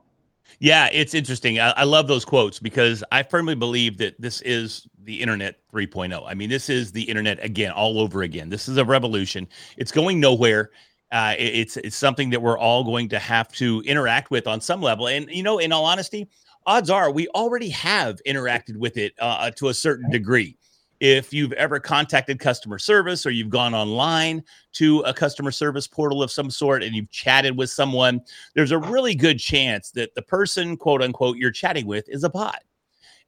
Yeah, 0.61 0.88
it's 0.93 1.15
interesting. 1.15 1.59
I, 1.59 1.71
I, 1.71 1.85
love 1.85 2.07
those 2.07 2.25
quotes 2.25 2.61
because 2.61 3.02
I 3.11 3.23
firmly 3.25 3.54
believe 3.56 3.99
that 3.99 4.21
this 4.21 4.41
is 4.43 4.87
the 5.02 5.21
internet 5.21 5.56
3.0. 5.73 6.23
I 6.26 6.35
mean, 6.35 6.49
this 6.49 6.71
is 6.71 6.93
the 6.93 7.02
internet 7.02 7.43
again, 7.45 7.73
all 7.73 7.99
over 7.99 8.23
again. 8.23 8.49
This 8.49 8.69
is 8.69 8.76
a 8.76 8.85
revolution. 8.85 9.49
It's 9.76 9.93
going 9.93 10.21
nowhere. 10.21 10.71
Uh, 11.13 11.35
it, 11.39 11.54
it's 11.54 11.76
it's 11.76 11.97
something 11.97 12.30
that 12.30 12.41
we're 12.41 12.59
all 12.59 12.85
going 12.85 13.09
to 13.09 13.19
have 13.19 13.49
to 13.52 13.82
interact 13.87 14.30
with 14.30 14.47
on 14.47 14.61
some 14.61 14.80
level. 14.80 15.09
And 15.09 15.30
you 15.30 15.43
know, 15.43 15.59
in 15.59 15.73
all 15.73 15.85
honesty, 15.85 16.28
odds 16.67 16.91
are 16.91 17.11
we 17.11 17.29
already 17.29 17.69
have 17.69 18.21
interacted 18.26 18.76
with 18.76 18.97
it 18.97 19.13
uh, 19.21 19.50
to 19.52 19.69
a 19.69 19.75
certain 19.75 20.11
degree 20.11 20.57
if 21.00 21.33
you've 21.33 21.52
ever 21.52 21.79
contacted 21.79 22.39
customer 22.39 22.79
service 22.79 23.26
or 23.26 23.31
you've 23.31 23.50
gone 23.50 23.75
online 23.75 24.43
to 24.73 25.00
a 25.00 25.13
customer 25.13 25.50
service 25.50 25.87
portal 25.87 26.23
of 26.23 26.31
some 26.31 26.50
sort 26.50 26.83
and 26.83 26.95
you've 26.95 27.11
chatted 27.11 27.57
with 27.57 27.71
someone, 27.71 28.21
there's 28.55 28.73
a 28.73 28.79
really 28.79 29.15
good 29.15 29.39
chance 29.39 29.91
that 29.91 30.15
the 30.15 30.23
person, 30.23 30.76
quote 30.76 31.02
unquote, 31.02 31.37
you're 31.37 31.50
chatting 31.50 31.87
with 31.87 32.09
is 32.09 32.25
a 32.25 32.31
bot. 32.31 32.63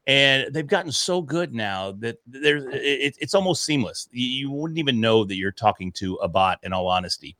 And 0.09 0.53
they've 0.55 0.67
gotten 0.67 0.91
so 0.91 1.21
good 1.21 1.53
now 1.55 1.93
that 1.99 2.17
there's 2.27 2.65
it, 2.73 3.15
it's 3.21 3.35
almost 3.35 3.65
seamless. 3.67 4.09
You, 4.11 4.51
wouldn't 4.51 4.79
even 4.79 5.01
know 5.01 5.23
that 5.23 5.37
you're 5.37 5.53
talking 5.53 5.93
to 5.93 6.15
a 6.17 6.29
bot. 6.29 6.59
In 6.63 6.73
all 6.73 6.89
honesty, 6.89 7.37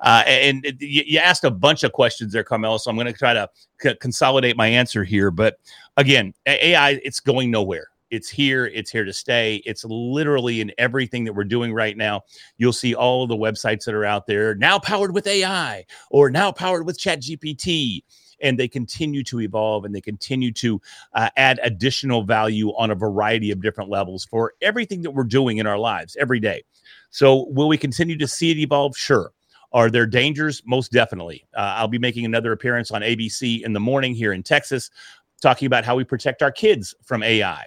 uh, 0.00 0.22
and 0.26 0.64
it, 0.64 0.80
you, 0.80 1.18
asked 1.18 1.44
a 1.44 1.50
bunch 1.50 1.84
of 1.84 1.92
questions 1.92 2.32
there, 2.32 2.42
Carmela. 2.42 2.80
So 2.80 2.90
I'm 2.90 2.96
going 2.96 3.06
to 3.06 3.12
try 3.12 3.34
to 3.34 3.48
c- 3.82 3.94
consolidate 3.96 4.56
my 4.56 4.66
answer 4.66 5.04
here. 5.04 5.30
But 5.30 5.58
again, 5.98 6.32
AI, 6.46 6.98
it's 7.04 7.20
going 7.20 7.50
nowhere 7.50 7.88
it's 8.10 8.28
here 8.28 8.66
it's 8.66 8.90
here 8.90 9.04
to 9.04 9.12
stay 9.12 9.56
it's 9.66 9.84
literally 9.84 10.60
in 10.60 10.70
everything 10.78 11.24
that 11.24 11.32
we're 11.32 11.44
doing 11.44 11.72
right 11.74 11.96
now 11.96 12.22
you'll 12.56 12.72
see 12.72 12.94
all 12.94 13.26
the 13.26 13.36
websites 13.36 13.84
that 13.84 13.94
are 13.94 14.04
out 14.04 14.26
there 14.26 14.54
now 14.54 14.78
powered 14.78 15.12
with 15.12 15.26
ai 15.26 15.84
or 16.10 16.30
now 16.30 16.52
powered 16.52 16.86
with 16.86 16.98
chat 16.98 17.20
gpt 17.20 18.02
and 18.40 18.58
they 18.58 18.68
continue 18.68 19.22
to 19.24 19.40
evolve 19.40 19.84
and 19.84 19.94
they 19.94 20.00
continue 20.00 20.52
to 20.52 20.80
uh, 21.14 21.28
add 21.36 21.60
additional 21.62 22.22
value 22.22 22.68
on 22.76 22.90
a 22.90 22.94
variety 22.94 23.50
of 23.50 23.62
different 23.62 23.90
levels 23.90 24.24
for 24.24 24.52
everything 24.62 25.02
that 25.02 25.10
we're 25.10 25.24
doing 25.24 25.58
in 25.58 25.66
our 25.66 25.78
lives 25.78 26.16
every 26.18 26.40
day 26.40 26.62
so 27.10 27.46
will 27.50 27.68
we 27.68 27.78
continue 27.78 28.16
to 28.16 28.28
see 28.28 28.50
it 28.50 28.58
evolve 28.58 28.96
sure 28.96 29.32
are 29.72 29.90
there 29.90 30.06
dangers? 30.06 30.62
Most 30.64 30.90
definitely. 30.90 31.44
Uh, 31.54 31.74
I'll 31.76 31.86
be 31.86 31.98
making 31.98 32.24
another 32.24 32.52
appearance 32.52 32.90
on 32.92 33.02
ABC 33.02 33.62
in 33.62 33.74
the 33.74 33.80
morning 33.80 34.14
here 34.14 34.32
in 34.32 34.42
Texas, 34.42 34.90
talking 35.42 35.66
about 35.66 35.84
how 35.84 35.96
we 35.96 36.04
protect 36.04 36.42
our 36.42 36.50
kids 36.50 36.94
from 37.04 37.22
AI. 37.22 37.66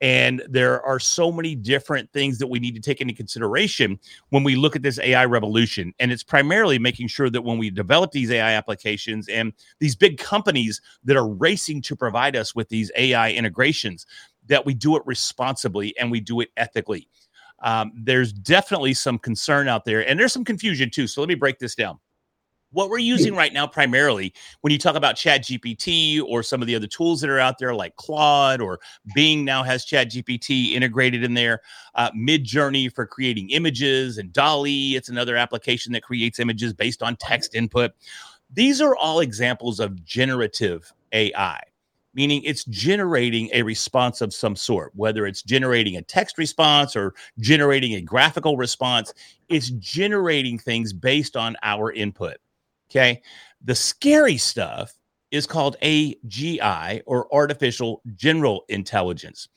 And 0.00 0.42
there 0.48 0.84
are 0.84 0.98
so 0.98 1.32
many 1.32 1.54
different 1.54 2.12
things 2.12 2.38
that 2.38 2.48
we 2.48 2.58
need 2.58 2.74
to 2.74 2.80
take 2.80 3.00
into 3.00 3.14
consideration 3.14 3.98
when 4.28 4.44
we 4.44 4.54
look 4.54 4.76
at 4.76 4.82
this 4.82 4.98
AI 4.98 5.24
revolution. 5.24 5.94
And 5.98 6.12
it's 6.12 6.22
primarily 6.22 6.78
making 6.78 7.08
sure 7.08 7.30
that 7.30 7.42
when 7.42 7.58
we 7.58 7.70
develop 7.70 8.10
these 8.10 8.30
AI 8.30 8.52
applications 8.52 9.28
and 9.28 9.52
these 9.80 9.96
big 9.96 10.18
companies 10.18 10.80
that 11.04 11.16
are 11.16 11.28
racing 11.28 11.82
to 11.82 11.96
provide 11.96 12.36
us 12.36 12.54
with 12.54 12.68
these 12.68 12.90
AI 12.96 13.32
integrations, 13.32 14.06
that 14.48 14.66
we 14.66 14.74
do 14.74 14.96
it 14.96 15.02
responsibly 15.06 15.96
and 15.98 16.10
we 16.10 16.20
do 16.20 16.40
it 16.40 16.50
ethically. 16.56 17.08
Um, 17.62 17.92
there's 17.96 18.32
definitely 18.32 18.92
some 18.92 19.18
concern 19.18 19.66
out 19.66 19.86
there, 19.86 20.06
and 20.06 20.20
there's 20.20 20.32
some 20.32 20.44
confusion 20.44 20.90
too. 20.90 21.06
So 21.06 21.22
let 21.22 21.28
me 21.28 21.34
break 21.34 21.58
this 21.58 21.74
down 21.74 21.98
what 22.72 22.90
we're 22.90 22.98
using 22.98 23.34
right 23.34 23.52
now 23.52 23.66
primarily 23.66 24.32
when 24.60 24.72
you 24.72 24.78
talk 24.78 24.96
about 24.96 25.16
chat 25.16 25.42
gpt 25.42 26.22
or 26.22 26.42
some 26.42 26.60
of 26.60 26.66
the 26.66 26.74
other 26.74 26.86
tools 26.86 27.20
that 27.20 27.30
are 27.30 27.38
out 27.38 27.58
there 27.58 27.74
like 27.74 27.94
claude 27.96 28.60
or 28.60 28.78
bing 29.14 29.44
now 29.44 29.62
has 29.62 29.84
chat 29.84 30.10
gpt 30.10 30.72
integrated 30.72 31.22
in 31.22 31.34
there 31.34 31.60
uh, 31.94 32.10
midjourney 32.12 32.92
for 32.92 33.06
creating 33.06 33.50
images 33.50 34.18
and 34.18 34.32
DALL-E 34.32 34.96
it's 34.96 35.08
another 35.08 35.36
application 35.36 35.92
that 35.92 36.02
creates 36.02 36.38
images 36.38 36.72
based 36.72 37.02
on 37.02 37.16
text 37.16 37.54
input 37.54 37.92
these 38.52 38.80
are 38.80 38.96
all 38.96 39.20
examples 39.20 39.80
of 39.80 40.04
generative 40.04 40.92
ai 41.12 41.60
meaning 42.16 42.42
it's 42.44 42.64
generating 42.64 43.50
a 43.52 43.62
response 43.62 44.22
of 44.22 44.32
some 44.32 44.56
sort, 44.56 44.90
whether 44.94 45.26
it's 45.26 45.42
generating 45.42 45.96
a 45.96 46.02
text 46.02 46.38
response 46.38 46.96
or 46.96 47.14
generating 47.38 47.92
a 47.92 48.00
graphical 48.00 48.56
response. 48.56 49.12
It's 49.50 49.68
generating 49.68 50.58
things 50.58 50.94
based 50.94 51.36
on 51.36 51.56
our 51.62 51.92
input. 51.92 52.38
Okay. 52.90 53.22
The 53.64 53.74
scary 53.74 54.36
stuff 54.36 54.92
is 55.30 55.46
called 55.46 55.76
AGI 55.82 57.02
or 57.06 57.32
artificial 57.34 58.00
general 58.14 58.64
intelligence. 58.68 59.48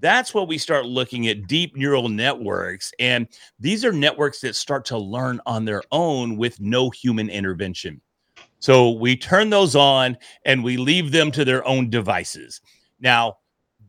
That's 0.00 0.34
what 0.34 0.48
we 0.48 0.58
start 0.58 0.86
looking 0.86 1.28
at 1.28 1.46
deep 1.46 1.76
neural 1.76 2.08
networks. 2.08 2.92
And 2.98 3.26
these 3.58 3.84
are 3.84 3.92
networks 3.92 4.40
that 4.40 4.54
start 4.54 4.84
to 4.86 4.98
learn 4.98 5.40
on 5.46 5.64
their 5.64 5.82
own 5.92 6.36
with 6.36 6.60
no 6.60 6.90
human 6.90 7.30
intervention. 7.30 8.00
So 8.58 8.90
we 8.90 9.16
turn 9.16 9.50
those 9.50 9.76
on 9.76 10.16
and 10.44 10.62
we 10.62 10.76
leave 10.76 11.10
them 11.10 11.30
to 11.32 11.44
their 11.44 11.66
own 11.66 11.90
devices. 11.90 12.60
Now, 13.00 13.38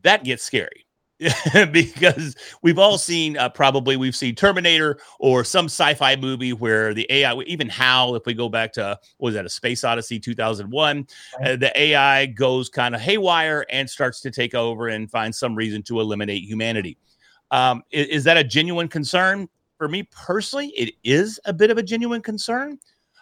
that 0.02 0.24
gets 0.24 0.42
scary 0.42 0.85
because 1.72 2.36
we've 2.60 2.78
all 2.78 2.98
seen 2.98 3.38
uh, 3.38 3.48
probably 3.48 3.96
we've 3.96 4.16
seen 4.16 4.34
Terminator 4.34 4.98
or 5.18 5.44
some 5.44 5.64
sci-fi 5.64 6.14
movie 6.16 6.52
where 6.52 6.92
the 6.92 7.06
AI, 7.10 7.34
even 7.42 7.68
HAL, 7.68 8.16
if 8.16 8.26
we 8.26 8.34
go 8.34 8.48
back 8.48 8.72
to 8.74 8.98
was 9.18 9.34
that 9.34 9.46
a 9.46 9.48
Space 9.48 9.82
Odyssey 9.82 10.20
2001, 10.20 11.06
uh, 11.42 11.56
the 11.56 11.72
AI 11.80 12.26
goes 12.26 12.68
kind 12.68 12.94
of 12.94 13.00
haywire 13.00 13.64
and 13.70 13.88
starts 13.88 14.20
to 14.20 14.30
take 14.30 14.54
over 14.54 14.88
and 14.88 15.10
find 15.10 15.34
some 15.34 15.54
reason 15.54 15.82
to 15.84 16.00
eliminate 16.00 16.42
humanity. 16.42 16.98
Um, 17.50 17.82
is, 17.90 18.08
is, 18.08 18.24
that 18.24 18.36
a 18.36 18.44
genuine 18.44 18.88
concern 18.88 19.48
for 19.78 19.88
me 19.88 20.02
personally? 20.04 20.68
It 20.76 20.94
is 21.02 21.40
a 21.46 21.52
bit 21.52 21.70
of 21.70 21.78
a 21.78 21.82
genuine 21.82 22.20
concern. 22.20 22.78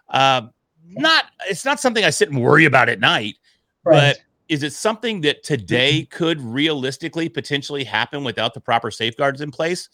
Uh, 0.09 0.49
not 0.87 1.27
it's 1.49 1.65
not 1.65 1.81
something 1.81 2.05
I 2.05 2.11
sit 2.11 2.31
and 2.31 2.43
worry 2.43 2.65
about 2.65 2.89
at 2.89 3.01
night, 3.01 3.37
right. 3.85 4.17
but 4.17 4.19
is 4.49 4.63
it 4.63 4.73
something 4.73 5.21
that 5.23 5.43
today 5.43 6.01
mm-hmm. 6.01 6.17
could 6.17 6.41
realistically 6.41 7.29
potentially 7.29 7.85
happen 7.85 8.25
without 8.25 8.55
the 8.55 8.61
proper 8.61 8.91
safeguards 8.91 9.41
in 9.41 9.51
place? 9.51 9.89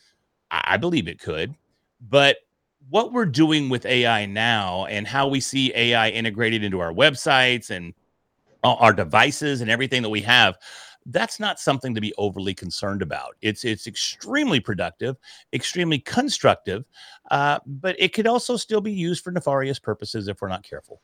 I 0.51 0.77
believe 0.77 1.07
it 1.07 1.21
could. 1.21 1.55
But 2.01 2.39
what 2.89 3.13
we're 3.13 3.27
doing 3.27 3.69
with 3.69 3.87
AI 3.87 4.27
now 4.27 4.87
and 4.87 5.07
how 5.07 5.29
we 5.29 5.41
see 5.41 5.73
AI 5.75 6.09
integrated 6.09 6.65
into 6.65 6.81
our 6.81 6.93
websites 6.93 7.71
and 7.71 7.95
our 8.65 8.93
devices 8.93 9.61
and 9.61 9.71
everything 9.71 10.03
that 10.03 10.09
we 10.09 10.21
have, 10.23 10.59
that's 11.07 11.41
not 11.41 11.59
something 11.59 11.95
to 11.95 12.01
be 12.01 12.13
overly 12.19 12.55
concerned 12.55 13.01
about. 13.03 13.37
It's 13.43 13.65
it's 13.65 13.87
extremely 13.87 14.61
productive, 14.61 15.17
extremely 15.53 15.99
constructive, 15.99 16.85
uh, 17.31 17.61
but 17.67 17.97
it 17.99 18.13
could 18.13 18.27
also 18.27 18.57
still 18.57 18.81
be 18.81 18.93
used 18.93 19.25
for 19.25 19.31
nefarious 19.31 19.79
purposes 19.79 20.29
if 20.29 20.43
we're 20.43 20.49
not 20.49 20.63
careful. 20.63 21.01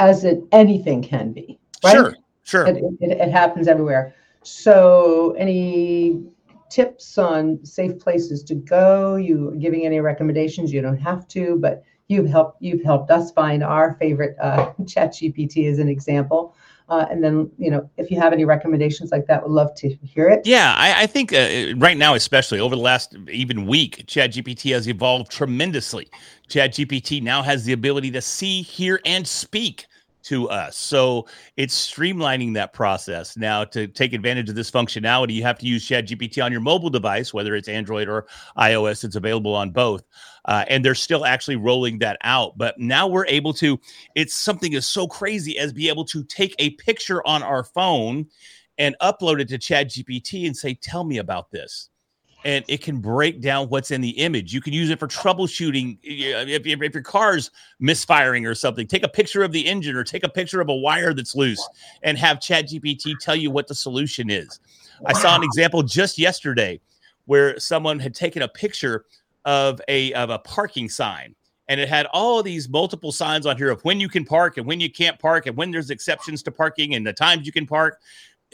As 0.00 0.24
it 0.24 0.42
anything 0.52 1.02
can 1.02 1.32
be. 1.32 1.58
Right? 1.82 1.92
Sure, 1.92 2.14
Sure. 2.44 2.66
It, 2.66 2.76
it, 3.00 3.10
it 3.10 3.30
happens 3.30 3.66
everywhere. 3.68 4.14
So, 4.42 5.34
any 5.38 6.22
tips 6.70 7.18
on 7.18 7.64
safe 7.64 7.98
places 7.98 8.42
to 8.44 8.54
go? 8.54 9.16
You 9.16 9.56
giving 9.58 9.86
any 9.86 10.00
recommendations? 10.00 10.72
You 10.72 10.82
don't 10.82 10.98
have 10.98 11.26
to, 11.28 11.56
but 11.58 11.82
you've 12.08 12.28
helped 12.28 12.62
you've 12.62 12.82
helped 12.82 13.10
us 13.10 13.32
find 13.32 13.64
our 13.64 13.94
favorite 13.94 14.36
uh, 14.40 14.72
Chat 14.86 15.12
GPT 15.12 15.70
as 15.70 15.78
an 15.78 15.88
example. 15.88 16.54
Uh, 16.86 17.06
and 17.10 17.24
then, 17.24 17.50
you 17.56 17.70
know, 17.70 17.88
if 17.96 18.10
you 18.10 18.20
have 18.20 18.34
any 18.34 18.44
recommendations 18.44 19.10
like 19.10 19.26
that, 19.26 19.42
would 19.42 19.50
love 19.50 19.74
to 19.74 19.88
hear 19.88 20.28
it. 20.28 20.42
Yeah, 20.44 20.74
I, 20.76 21.04
I 21.04 21.06
think 21.06 21.32
uh, 21.32 21.74
right 21.78 21.96
now, 21.96 22.12
especially 22.12 22.60
over 22.60 22.76
the 22.76 22.82
last 22.82 23.16
even 23.32 23.66
week, 23.66 24.04
Chat 24.06 24.32
GPT 24.32 24.74
has 24.74 24.86
evolved 24.86 25.30
tremendously. 25.30 26.08
Chat 26.48 26.74
GPT 26.74 27.22
now 27.22 27.40
has 27.40 27.64
the 27.64 27.72
ability 27.72 28.10
to 28.10 28.20
see, 28.20 28.60
hear, 28.60 29.00
and 29.06 29.26
speak 29.26 29.86
to 30.24 30.48
us. 30.48 30.76
So 30.76 31.26
it's 31.56 31.90
streamlining 31.90 32.54
that 32.54 32.72
process. 32.72 33.36
Now, 33.36 33.64
to 33.64 33.86
take 33.86 34.12
advantage 34.12 34.48
of 34.48 34.54
this 34.54 34.70
functionality, 34.70 35.32
you 35.32 35.42
have 35.42 35.58
to 35.58 35.66
use 35.66 35.86
ChatGPT 35.86 36.44
on 36.44 36.52
your 36.52 36.60
mobile 36.60 36.90
device, 36.90 37.32
whether 37.32 37.54
it's 37.54 37.68
Android 37.68 38.08
or 38.08 38.26
iOS. 38.58 39.04
It's 39.04 39.16
available 39.16 39.54
on 39.54 39.70
both. 39.70 40.02
Uh, 40.46 40.64
and 40.68 40.84
they're 40.84 40.94
still 40.94 41.24
actually 41.24 41.56
rolling 41.56 41.98
that 41.98 42.18
out. 42.22 42.56
But 42.58 42.78
now 42.78 43.06
we're 43.06 43.26
able 43.26 43.54
to, 43.54 43.80
it's 44.14 44.34
something 44.34 44.74
as 44.74 44.86
so 44.86 45.06
crazy 45.06 45.58
as 45.58 45.72
be 45.72 45.88
able 45.88 46.04
to 46.06 46.24
take 46.24 46.54
a 46.58 46.70
picture 46.70 47.26
on 47.26 47.42
our 47.42 47.64
phone 47.64 48.26
and 48.78 48.96
upload 49.00 49.40
it 49.40 49.48
to 49.48 49.58
ChatGPT 49.58 50.46
and 50.46 50.56
say, 50.56 50.74
Tell 50.74 51.04
me 51.04 51.18
about 51.18 51.50
this 51.50 51.90
and 52.44 52.64
it 52.68 52.82
can 52.82 52.98
break 52.98 53.40
down 53.40 53.68
what's 53.68 53.90
in 53.90 54.00
the 54.00 54.10
image. 54.10 54.52
You 54.52 54.60
can 54.60 54.72
use 54.72 54.90
it 54.90 54.98
for 54.98 55.08
troubleshooting. 55.08 55.98
If, 56.02 56.66
if, 56.66 56.82
if, 56.82 56.94
your 56.94 57.02
car's 57.02 57.50
misfiring 57.80 58.44
or 58.46 58.54
something, 58.54 58.86
take 58.86 59.02
a 59.02 59.08
picture 59.08 59.42
of 59.42 59.52
the 59.52 59.66
engine 59.66 59.96
or 59.96 60.04
take 60.04 60.24
a 60.24 60.28
picture 60.28 60.60
of 60.60 60.68
a 60.68 60.74
wire 60.74 61.14
that's 61.14 61.34
loose 61.34 61.66
and 62.02 62.18
have 62.18 62.38
ChatGPT 62.38 63.18
tell 63.18 63.36
you 63.36 63.50
what 63.50 63.66
the 63.66 63.74
solution 63.74 64.28
is. 64.30 64.60
Wow. 65.00 65.10
I 65.10 65.12
saw 65.14 65.36
an 65.36 65.42
example 65.42 65.82
just 65.82 66.18
yesterday 66.18 66.80
where 67.24 67.58
someone 67.58 67.98
had 67.98 68.14
taken 68.14 68.42
a 68.42 68.48
picture 68.48 69.06
of 69.46 69.80
a 69.88 70.12
of 70.14 70.30
a 70.30 70.38
parking 70.38 70.88
sign 70.88 71.34
and 71.68 71.80
it 71.80 71.88
had 71.88 72.06
all 72.12 72.42
these 72.42 72.68
multiple 72.68 73.12
signs 73.12 73.46
on 73.46 73.56
here 73.56 73.70
of 73.70 73.82
when 73.84 74.00
you 74.00 74.08
can 74.08 74.24
park 74.24 74.58
and 74.58 74.66
when 74.66 74.80
you 74.80 74.90
can't 74.90 75.18
park 75.18 75.46
and 75.46 75.56
when 75.56 75.70
there's 75.70 75.90
exceptions 75.90 76.42
to 76.42 76.50
parking 76.50 76.94
and 76.94 77.06
the 77.06 77.12
times 77.12 77.46
you 77.46 77.52
can 77.52 77.66
park 77.66 78.00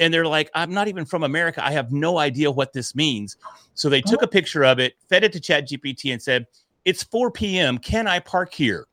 and 0.00 0.12
they're 0.12 0.26
like, 0.26 0.50
I'm 0.54 0.72
not 0.72 0.88
even 0.88 1.04
from 1.04 1.22
America. 1.22 1.64
I 1.64 1.70
have 1.70 1.92
no 1.92 2.18
idea 2.18 2.50
what 2.50 2.72
this 2.72 2.94
means. 2.94 3.36
So 3.74 3.88
they 3.88 4.00
took 4.00 4.22
oh. 4.22 4.24
a 4.24 4.28
picture 4.28 4.64
of 4.64 4.78
it, 4.78 4.94
fed 5.08 5.22
it 5.22 5.32
to 5.34 5.40
ChatGPT, 5.40 6.12
and 6.12 6.20
said, 6.20 6.46
It's 6.84 7.04
4 7.04 7.30
p.m. 7.30 7.78
Can 7.78 8.08
I 8.08 8.18
park 8.18 8.52
here? 8.52 8.86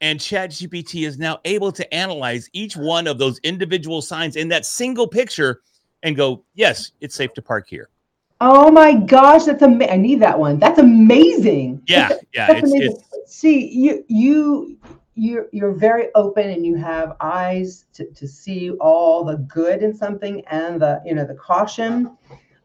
And 0.00 0.18
ChatGPT 0.18 1.06
is 1.06 1.18
now 1.18 1.38
able 1.44 1.72
to 1.72 1.94
analyze 1.94 2.50
each 2.52 2.76
one 2.76 3.06
of 3.06 3.18
those 3.18 3.38
individual 3.38 4.02
signs 4.02 4.36
in 4.36 4.48
that 4.48 4.66
single 4.66 5.08
picture 5.08 5.62
and 6.02 6.16
go, 6.16 6.44
Yes, 6.54 6.92
it's 7.00 7.14
safe 7.14 7.32
to 7.34 7.42
park 7.42 7.68
here. 7.68 7.88
Oh 8.40 8.70
my 8.70 8.94
gosh, 8.94 9.44
that's 9.44 9.62
amazing. 9.62 9.92
I 9.92 9.96
need 9.96 10.20
that 10.20 10.38
one. 10.38 10.58
That's 10.58 10.78
amazing. 10.78 11.82
Yeah, 11.86 12.10
yeah. 12.32 12.52
It's, 12.52 12.72
it's, 12.72 13.08
See, 13.28 13.68
you 13.68 14.04
you 14.08 14.78
you're 15.18 15.48
you're 15.52 15.74
very 15.74 16.08
open 16.14 16.48
and 16.48 16.64
you 16.64 16.76
have 16.76 17.16
eyes 17.20 17.86
to, 17.92 18.06
to 18.12 18.28
see 18.28 18.70
all 18.80 19.24
the 19.24 19.36
good 19.38 19.82
in 19.82 19.92
something 19.94 20.42
and 20.46 20.80
the 20.80 21.02
you 21.04 21.14
know 21.14 21.26
the 21.26 21.34
caution 21.34 22.16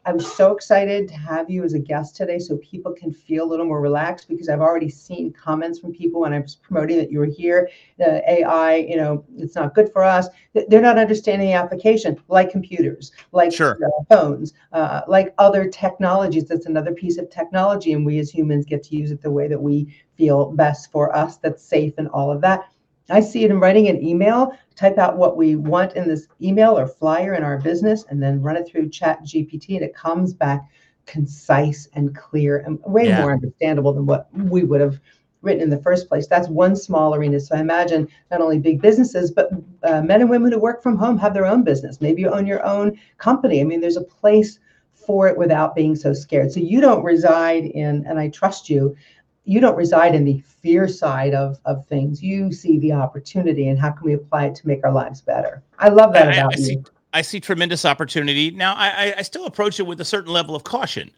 i'm 0.06 0.20
so 0.20 0.52
excited 0.52 1.08
to 1.08 1.14
have 1.14 1.50
you 1.50 1.64
as 1.64 1.74
a 1.74 1.78
guest 1.78 2.16
today 2.16 2.38
so 2.38 2.56
people 2.58 2.92
can 2.92 3.12
feel 3.12 3.44
a 3.44 3.50
little 3.50 3.66
more 3.66 3.80
relaxed 3.80 4.28
because 4.28 4.48
i've 4.48 4.60
already 4.60 4.88
seen 4.88 5.32
comments 5.32 5.78
from 5.78 5.92
people 5.92 6.20
when 6.20 6.32
i 6.32 6.38
was 6.38 6.56
promoting 6.56 6.96
that 6.96 7.10
you 7.10 7.18
were 7.18 7.24
here 7.24 7.68
the 7.98 8.22
ai 8.30 8.76
you 8.76 8.96
know 8.96 9.24
it's 9.36 9.54
not 9.54 9.74
good 9.74 9.92
for 9.92 10.02
us 10.02 10.28
they're 10.68 10.80
not 10.80 10.98
understanding 10.98 11.48
the 11.48 11.54
application 11.54 12.16
like 12.28 12.50
computers 12.50 13.12
like 13.32 13.52
sure. 13.52 13.78
phones 14.08 14.52
uh, 14.72 15.02
like 15.08 15.34
other 15.38 15.68
technologies 15.68 16.44
that's 16.44 16.66
another 16.66 16.92
piece 16.92 17.18
of 17.18 17.28
technology 17.30 17.92
and 17.92 18.04
we 18.04 18.18
as 18.18 18.30
humans 18.30 18.64
get 18.64 18.82
to 18.82 18.96
use 18.96 19.10
it 19.10 19.22
the 19.22 19.30
way 19.30 19.48
that 19.48 19.60
we 19.60 19.88
feel 20.16 20.52
best 20.52 20.90
for 20.90 21.14
us, 21.14 21.36
that's 21.38 21.62
safe 21.62 21.94
and 21.98 22.08
all 22.08 22.30
of 22.30 22.40
that. 22.42 22.68
I 23.10 23.20
see 23.20 23.44
it 23.44 23.50
in 23.50 23.60
writing 23.60 23.88
an 23.88 24.02
email, 24.02 24.56
type 24.76 24.98
out 24.98 25.16
what 25.16 25.36
we 25.36 25.56
want 25.56 25.94
in 25.94 26.08
this 26.08 26.26
email 26.40 26.78
or 26.78 26.86
flyer 26.86 27.34
in 27.34 27.42
our 27.42 27.58
business, 27.58 28.04
and 28.08 28.22
then 28.22 28.40
run 28.40 28.56
it 28.56 28.66
through 28.66 28.88
Chat 28.88 29.22
GPT, 29.24 29.76
and 29.76 29.84
it 29.84 29.94
comes 29.94 30.32
back 30.32 30.68
concise 31.06 31.88
and 31.92 32.16
clear 32.16 32.58
and 32.58 32.78
way 32.86 33.08
yeah. 33.08 33.20
more 33.20 33.32
understandable 33.32 33.92
than 33.92 34.06
what 34.06 34.28
we 34.32 34.62
would 34.64 34.80
have 34.80 34.98
written 35.42 35.62
in 35.62 35.70
the 35.70 35.82
first 35.82 36.08
place. 36.08 36.26
That's 36.26 36.48
one 36.48 36.74
small 36.74 37.14
arena. 37.14 37.38
So 37.38 37.54
I 37.54 37.60
imagine 37.60 38.08
not 38.30 38.40
only 38.40 38.58
big 38.58 38.80
businesses, 38.80 39.30
but 39.30 39.50
uh, 39.82 40.00
men 40.00 40.22
and 40.22 40.30
women 40.30 40.50
who 40.50 40.58
work 40.58 40.82
from 40.82 40.96
home 40.96 41.18
have 41.18 41.34
their 41.34 41.46
own 41.46 41.62
business. 41.62 42.00
Maybe 42.00 42.22
you 42.22 42.30
own 42.30 42.46
your 42.46 42.64
own 42.64 42.98
company. 43.18 43.60
I 43.60 43.64
mean, 43.64 43.80
there's 43.80 43.98
a 43.98 44.04
place 44.04 44.58
for 44.94 45.28
it 45.28 45.36
without 45.36 45.74
being 45.74 45.94
so 45.94 46.14
scared. 46.14 46.50
So 46.50 46.60
you 46.60 46.80
don't 46.80 47.04
reside 47.04 47.66
in, 47.66 48.06
and 48.06 48.18
I 48.18 48.28
trust 48.28 48.70
you, 48.70 48.96
you 49.44 49.60
don't 49.60 49.76
reside 49.76 50.14
in 50.14 50.24
the 50.24 50.42
fear 50.62 50.88
side 50.88 51.34
of, 51.34 51.58
of 51.64 51.86
things. 51.86 52.22
You 52.22 52.52
see 52.52 52.78
the 52.78 52.92
opportunity 52.92 53.68
and 53.68 53.78
how 53.78 53.90
can 53.90 54.06
we 54.06 54.14
apply 54.14 54.46
it 54.46 54.54
to 54.56 54.66
make 54.66 54.84
our 54.84 54.92
lives 54.92 55.20
better. 55.20 55.62
I 55.78 55.88
love 55.88 56.12
that 56.14 56.28
I, 56.28 56.32
about 56.32 56.54
I, 56.54 56.56
I 56.56 56.58
you. 56.58 56.64
See, 56.64 56.82
I 57.12 57.22
see 57.22 57.40
tremendous 57.40 57.84
opportunity. 57.84 58.50
Now, 58.50 58.74
I, 58.74 59.14
I 59.18 59.22
still 59.22 59.46
approach 59.46 59.78
it 59.78 59.84
with 59.84 60.00
a 60.00 60.04
certain 60.04 60.32
level 60.32 60.56
of 60.56 60.64
caution, 60.64 61.10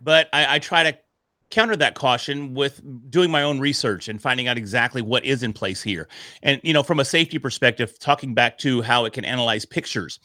but 0.00 0.28
I, 0.32 0.56
I 0.56 0.58
try 0.58 0.82
to 0.84 0.96
counter 1.50 1.76
that 1.76 1.94
caution 1.94 2.54
with 2.54 2.80
doing 3.10 3.30
my 3.30 3.42
own 3.42 3.60
research 3.60 4.08
and 4.08 4.22
finding 4.22 4.48
out 4.48 4.56
exactly 4.56 5.02
what 5.02 5.24
is 5.24 5.42
in 5.42 5.52
place 5.52 5.82
here. 5.82 6.08
And, 6.42 6.58
you 6.64 6.72
know, 6.72 6.82
from 6.82 7.00
a 7.00 7.04
safety 7.04 7.38
perspective, 7.38 7.98
talking 7.98 8.32
back 8.32 8.56
to 8.58 8.80
how 8.80 9.04
it 9.04 9.12
can 9.12 9.26
analyze 9.26 9.66
pictures, 9.66 10.18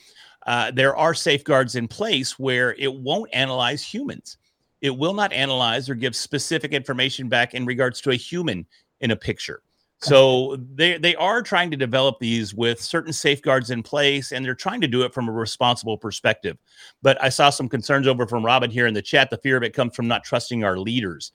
uh, 0.46 0.72
there 0.72 0.96
are 0.96 1.14
safeguards 1.14 1.76
in 1.76 1.90
place 1.90 2.40
where 2.40 2.74
it 2.76 2.94
won't 2.94 3.30
analyze 3.34 3.84
humans. 3.84 4.38
It 4.82 4.96
will 4.96 5.14
not 5.14 5.34
analyze 5.34 5.90
or 5.90 5.96
give 5.96 6.16
specific 6.16 6.72
information 6.72 7.30
back 7.30 7.54
in 7.54 7.66
regards 7.66 8.02
to 8.02 8.12
a 8.12 8.16
human 8.16 8.66
in 9.00 9.12
a 9.12 9.16
picture. 9.16 9.62
So 10.00 10.58
they 10.76 10.98
they 11.00 11.16
are 11.16 11.42
trying 11.42 11.72
to 11.72 11.78
develop 11.78 12.20
these 12.20 12.54
with 12.54 12.80
certain 12.80 13.12
safeguards 13.12 13.72
in 13.72 13.82
place, 13.82 14.32
and 14.32 14.46
they're 14.46 14.54
trying 14.54 14.82
to 14.82 14.88
do 14.88 15.02
it 15.02 15.14
from 15.14 15.28
a 15.28 15.32
responsible 15.32 15.98
perspective. 15.98 16.58
But 17.02 17.22
I 17.22 17.30
saw 17.30 17.50
some 17.50 17.68
concerns 17.68 18.06
over 18.06 18.28
from 18.28 18.46
Robin 18.46 18.70
here 18.70 18.86
in 18.86 18.94
the 18.94 19.02
chat. 19.02 19.32
The 19.32 19.38
fear 19.38 19.58
of 19.58 19.64
it 19.64 19.74
comes 19.74 19.96
from 19.96 20.08
not 20.08 20.24
trusting 20.24 20.64
our 20.64 20.78
leaders. 20.78 21.32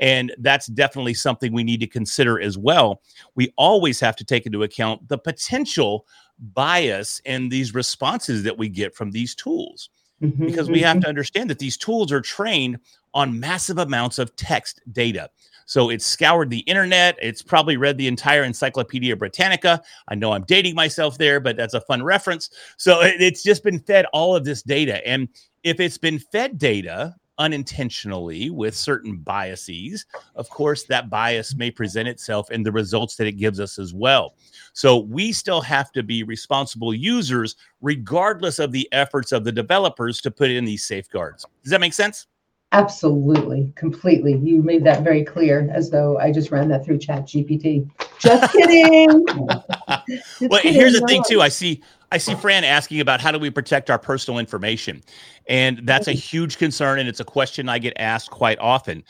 And 0.00 0.32
that's 0.38 0.66
definitely 0.66 1.14
something 1.14 1.52
we 1.52 1.64
need 1.64 1.80
to 1.80 1.86
consider 1.86 2.40
as 2.40 2.58
well. 2.58 3.02
We 3.34 3.52
always 3.56 4.00
have 4.00 4.16
to 4.16 4.24
take 4.24 4.46
into 4.46 4.62
account 4.62 5.08
the 5.08 5.18
potential 5.18 6.06
bias 6.38 7.20
in 7.24 7.48
these 7.48 7.74
responses 7.74 8.42
that 8.42 8.58
we 8.58 8.68
get 8.68 8.94
from 8.94 9.10
these 9.10 9.34
tools. 9.34 9.90
Because 10.30 10.70
we 10.70 10.80
have 10.80 11.00
to 11.00 11.08
understand 11.08 11.50
that 11.50 11.58
these 11.58 11.76
tools 11.76 12.12
are 12.12 12.20
trained 12.20 12.78
on 13.12 13.38
massive 13.38 13.78
amounts 13.78 14.18
of 14.18 14.34
text 14.36 14.80
data. 14.92 15.30
So 15.66 15.88
it's 15.88 16.04
scoured 16.04 16.50
the 16.50 16.58
internet. 16.60 17.16
It's 17.22 17.42
probably 17.42 17.76
read 17.76 17.96
the 17.96 18.06
entire 18.06 18.44
Encyclopedia 18.44 19.16
Britannica. 19.16 19.82
I 20.08 20.14
know 20.14 20.32
I'm 20.32 20.44
dating 20.44 20.74
myself 20.74 21.16
there, 21.16 21.40
but 21.40 21.56
that's 21.56 21.74
a 21.74 21.80
fun 21.80 22.02
reference. 22.02 22.50
So 22.76 23.00
it's 23.02 23.42
just 23.42 23.64
been 23.64 23.80
fed 23.80 24.06
all 24.12 24.36
of 24.36 24.44
this 24.44 24.62
data. 24.62 25.06
And 25.06 25.28
if 25.62 25.80
it's 25.80 25.98
been 25.98 26.18
fed 26.18 26.58
data 26.58 27.14
unintentionally 27.38 28.50
with 28.50 28.74
certain 28.76 29.16
biases, 29.16 30.06
of 30.34 30.48
course, 30.50 30.84
that 30.84 31.10
bias 31.10 31.54
may 31.54 31.70
present 31.70 32.08
itself 32.08 32.50
in 32.50 32.62
the 32.62 32.72
results 32.72 33.16
that 33.16 33.26
it 33.26 33.32
gives 33.32 33.60
us 33.60 33.78
as 33.78 33.92
well. 33.94 34.34
So 34.72 34.98
we 34.98 35.32
still 35.32 35.60
have 35.60 35.92
to 35.92 36.02
be 36.02 36.22
responsible 36.22 36.94
users, 36.94 37.56
regardless 37.80 38.58
of 38.58 38.72
the 38.72 38.88
efforts 38.92 39.32
of 39.32 39.44
the 39.44 39.52
developers 39.52 40.20
to 40.22 40.30
put 40.30 40.50
in 40.50 40.64
these 40.64 40.84
safeguards. 40.84 41.44
Does 41.62 41.70
that 41.70 41.80
make 41.80 41.94
sense? 41.94 42.26
Absolutely, 42.72 43.72
completely. 43.76 44.36
You 44.36 44.60
made 44.60 44.82
that 44.82 45.04
very 45.04 45.24
clear, 45.24 45.70
as 45.72 45.90
though 45.90 46.18
I 46.18 46.32
just 46.32 46.50
ran 46.50 46.68
that 46.70 46.84
through 46.84 46.98
Chat 46.98 47.24
GPT. 47.24 47.88
Just 48.18 48.52
kidding. 48.52 49.24
just 49.28 50.40
well, 50.40 50.60
kidding. 50.60 50.72
here's 50.74 50.98
the 50.98 51.06
thing 51.06 51.22
too. 51.24 51.40
I 51.40 51.48
see 51.48 51.80
I 52.12 52.18
see 52.18 52.34
Fran 52.34 52.64
asking 52.64 53.00
about 53.00 53.20
how 53.20 53.32
do 53.32 53.38
we 53.38 53.50
protect 53.50 53.90
our 53.90 53.98
personal 53.98 54.38
information, 54.38 55.02
and 55.48 55.80
that's 55.84 56.08
a 56.08 56.12
huge 56.12 56.58
concern, 56.58 56.98
and 56.98 57.08
it's 57.08 57.20
a 57.20 57.24
question 57.24 57.68
I 57.68 57.78
get 57.78 57.94
asked 57.98 58.30
quite 58.30 58.58
often. 58.60 59.02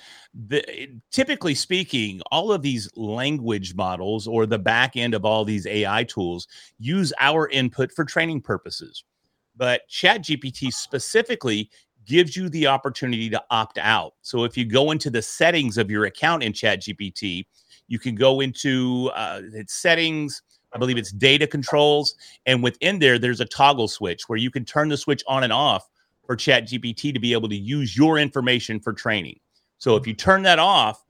The, 0.49 0.89
typically 1.11 1.55
speaking, 1.55 2.21
all 2.31 2.53
of 2.53 2.63
these 2.63 2.91
language 2.97 3.75
models 3.75 4.27
or 4.27 4.47
the 4.47 4.59
back 4.59 4.97
end 4.97 5.15
of 5.15 5.25
all 5.25 5.45
these 5.45 5.67
AI 5.67 6.05
tools 6.05 6.49
use 6.79 7.13
our 7.21 7.49
input 7.49 7.93
for 7.93 8.05
training 8.05 8.41
purposes. 8.41 9.05
But 9.57 9.83
ChatGPT 9.89 10.73
specifically 10.73 11.71
gives 12.07 12.37
you 12.37 12.49
the 12.49 12.67
opportunity 12.67 13.31
to 13.31 13.43
opt 13.51 13.79
out. 13.79 14.15
So 14.23 14.45
if 14.45 14.57
you 14.57 14.65
go 14.65 14.91
into 14.91 15.11
the 15.11 15.23
settings 15.23 15.79
of 15.79 15.91
your 15.91 16.05
account 16.05 16.43
in 16.43 16.53
ChatGPT, 16.53 17.47
you 17.89 17.99
can 17.99 18.15
go 18.15 18.41
into 18.41 19.11
uh, 19.15 19.43
its 19.53 19.75
settings. 19.75 20.43
I 20.75 20.79
believe 20.79 20.99
it's 20.99 21.13
data 21.13 21.47
controls, 21.47 22.15
and 22.47 22.63
within 22.63 22.99
there, 22.99 23.19
there's 23.19 23.41
a 23.41 23.47
toggle 23.47 23.89
switch 23.89 24.29
where 24.29 24.39
you 24.39 24.51
can 24.51 24.65
turn 24.65 24.89
the 24.89 24.97
switch 24.97 25.23
on 25.29 25.45
and 25.45 25.53
off 25.53 25.89
for 26.27 26.37
ChatGPT 26.37 27.13
to 27.15 27.21
be 27.21 27.33
able 27.33 27.49
to 27.49 27.57
use 27.57 27.97
your 27.97 28.19
information 28.19 28.81
for 28.81 28.93
training. 28.93 29.39
So 29.79 29.97
if 29.97 30.07
you 30.07 30.15
turn 30.15 30.43
that 30.43 30.59
off, 30.59 31.05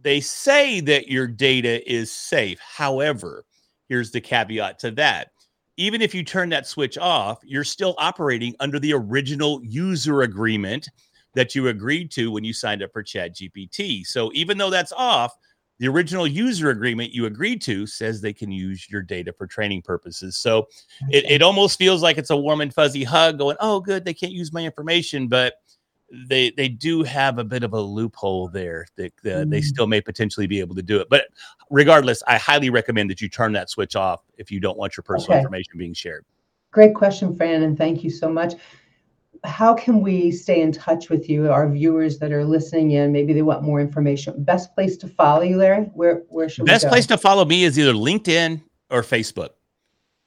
they 0.00 0.20
say 0.20 0.80
that 0.80 1.08
your 1.08 1.26
data 1.26 1.90
is 1.90 2.10
safe. 2.12 2.58
However, 2.60 3.44
here's 3.88 4.10
the 4.10 4.20
caveat 4.20 4.78
to 4.80 4.90
that 4.92 5.30
even 5.76 6.00
if 6.00 6.14
you 6.14 6.22
turn 6.22 6.48
that 6.50 6.66
switch 6.66 6.96
off, 6.98 7.38
you're 7.42 7.64
still 7.64 7.94
operating 7.98 8.54
under 8.60 8.78
the 8.78 8.94
original 8.94 9.60
user 9.64 10.22
agreement 10.22 10.88
that 11.34 11.54
you 11.54 11.68
agreed 11.68 12.12
to 12.12 12.30
when 12.30 12.44
you 12.44 12.52
signed 12.52 12.82
up 12.82 12.92
for 12.92 13.02
ChatGPT. 13.02 14.06
So 14.06 14.30
even 14.34 14.56
though 14.56 14.70
that's 14.70 14.92
off, 14.92 15.34
the 15.78 15.88
original 15.88 16.26
user 16.26 16.70
agreement 16.70 17.12
you 17.12 17.26
agreed 17.26 17.60
to 17.62 17.86
says 17.86 18.20
they 18.20 18.32
can 18.32 18.50
use 18.50 18.88
your 18.88 19.02
data 19.02 19.32
for 19.32 19.46
training 19.46 19.82
purposes. 19.82 20.36
So 20.36 20.68
it, 21.10 21.24
it 21.28 21.42
almost 21.42 21.78
feels 21.78 22.02
like 22.02 22.16
it's 22.16 22.30
a 22.30 22.36
warm 22.36 22.60
and 22.60 22.72
fuzzy 22.72 23.04
hug 23.04 23.38
going, 23.38 23.56
oh, 23.60 23.80
good, 23.80 24.04
they 24.04 24.14
can't 24.14 24.32
use 24.32 24.52
my 24.52 24.64
information. 24.64 25.26
But 25.26 25.54
they 26.28 26.50
they 26.50 26.68
do 26.68 27.02
have 27.02 27.38
a 27.38 27.44
bit 27.44 27.64
of 27.64 27.72
a 27.72 27.80
loophole 27.80 28.48
there 28.48 28.86
that 28.96 29.12
uh, 29.24 29.28
mm. 29.28 29.50
they 29.50 29.60
still 29.60 29.86
may 29.86 30.00
potentially 30.00 30.46
be 30.46 30.60
able 30.60 30.74
to 30.76 30.82
do 30.82 31.00
it. 31.00 31.08
But 31.08 31.26
regardless, 31.70 32.22
I 32.26 32.38
highly 32.38 32.70
recommend 32.70 33.10
that 33.10 33.20
you 33.20 33.28
turn 33.28 33.52
that 33.54 33.70
switch 33.70 33.96
off 33.96 34.22
if 34.38 34.50
you 34.50 34.60
don't 34.60 34.78
want 34.78 34.96
your 34.96 35.02
personal 35.02 35.32
okay. 35.32 35.40
information 35.40 35.72
being 35.76 35.94
shared. 35.94 36.24
Great 36.70 36.94
question, 36.94 37.36
Fran, 37.36 37.62
and 37.62 37.76
thank 37.76 38.04
you 38.04 38.10
so 38.10 38.28
much. 38.28 38.54
How 39.44 39.74
can 39.74 40.00
we 40.00 40.30
stay 40.30 40.62
in 40.62 40.72
touch 40.72 41.10
with 41.10 41.28
you, 41.28 41.50
our 41.50 41.68
viewers 41.68 42.18
that 42.18 42.32
are 42.32 42.44
listening 42.44 42.92
in? 42.92 43.12
Maybe 43.12 43.32
they 43.32 43.42
want 43.42 43.62
more 43.62 43.80
information. 43.80 44.42
Best 44.42 44.74
place 44.74 44.96
to 44.98 45.08
follow 45.08 45.42
you, 45.42 45.56
Larry? 45.56 45.84
Where 45.94 46.22
where 46.28 46.48
should 46.48 46.66
Best 46.66 46.88
place 46.88 47.06
to 47.08 47.18
follow 47.18 47.44
me 47.44 47.64
is 47.64 47.78
either 47.78 47.92
LinkedIn 47.92 48.62
or 48.90 49.02
Facebook. 49.02 49.50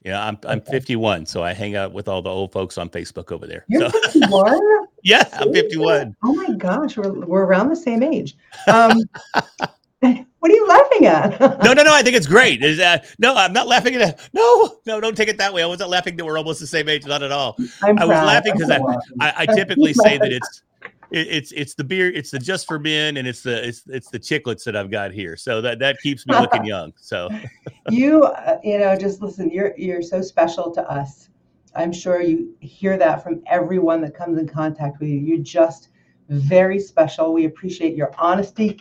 Yeah, 0.04 0.24
I'm 0.24 0.38
I'm 0.44 0.58
okay. 0.58 0.70
51, 0.70 1.26
so 1.26 1.42
I 1.42 1.52
hang 1.52 1.74
out 1.74 1.92
with 1.92 2.08
all 2.08 2.22
the 2.22 2.30
old 2.30 2.52
folks 2.52 2.78
on 2.78 2.88
Facebook 2.88 3.32
over 3.32 3.46
there. 3.46 3.64
You're 3.68 3.90
so. 3.90 4.00
51? 4.12 4.60
yeah, 5.02 5.28
I'm 5.32 5.52
51. 5.52 6.16
Oh 6.22 6.34
my 6.34 6.52
gosh, 6.54 6.96
we're 6.96 7.12
we're 7.12 7.44
around 7.44 7.68
the 7.68 7.76
same 7.76 8.02
age. 8.02 8.36
Um, 8.68 9.00
what 10.40 10.50
are 10.50 10.54
you 10.54 10.66
laughing 10.66 11.06
at? 11.06 11.62
no, 11.62 11.72
no, 11.72 11.82
no. 11.82 11.94
I 11.94 12.02
think 12.02 12.16
it's 12.16 12.26
great. 12.36 12.62
Is 12.62 12.78
uh, 12.78 12.98
no, 13.18 13.34
I'm 13.34 13.52
not 13.52 13.66
laughing 13.66 13.94
at 13.96 14.00
it. 14.00 14.30
No, 14.32 14.78
no, 14.86 15.00
don't 15.00 15.16
take 15.16 15.28
it 15.28 15.38
that 15.38 15.52
way. 15.52 15.62
I 15.62 15.66
wasn't 15.66 15.90
laughing 15.90 16.16
that 16.16 16.24
we're 16.24 16.38
almost 16.38 16.60
the 16.60 16.66
same 16.66 16.88
age. 16.88 17.06
Not 17.06 17.22
at 17.22 17.32
all. 17.32 17.56
I'm 17.82 17.98
i 17.98 18.04
was 18.04 18.16
laughing 18.16 18.54
because 18.54 18.70
I, 18.70 18.78
I, 19.20 19.34
I 19.38 19.46
typically 19.54 19.92
say 19.92 20.18
that 20.18 20.32
it's 20.32 20.62
it's 21.10 21.52
it's 21.52 21.74
the 21.74 21.84
beer, 21.84 22.10
it's 22.10 22.30
the 22.30 22.38
just 22.38 22.66
for 22.66 22.78
men, 22.78 23.16
and 23.16 23.26
it's 23.26 23.42
the 23.42 23.66
it's 23.66 23.82
it's 23.88 24.10
the 24.10 24.18
chiclets 24.18 24.64
that 24.64 24.76
I've 24.76 24.90
got 24.90 25.12
here. 25.12 25.36
So 25.36 25.60
that 25.62 25.78
that 25.78 25.98
keeps 26.00 26.26
me 26.26 26.38
looking 26.38 26.64
young. 26.64 26.92
So 26.96 27.28
you 27.90 28.24
uh, 28.24 28.58
you 28.62 28.78
know 28.78 28.96
just 28.96 29.22
listen. 29.22 29.50
You're 29.50 29.74
you're 29.76 30.02
so 30.02 30.20
special 30.20 30.70
to 30.72 30.90
us. 30.90 31.28
I'm 31.74 31.92
sure 31.92 32.20
you 32.20 32.54
hear 32.60 32.96
that 32.98 33.22
from 33.22 33.42
everyone 33.46 34.00
that 34.02 34.14
comes 34.14 34.38
in 34.38 34.48
contact 34.48 35.00
with 35.00 35.08
you. 35.08 35.18
You're 35.18 35.38
just 35.38 35.88
very 36.28 36.78
special. 36.78 37.32
We 37.32 37.46
appreciate 37.46 37.96
your 37.96 38.12
honesty, 38.18 38.80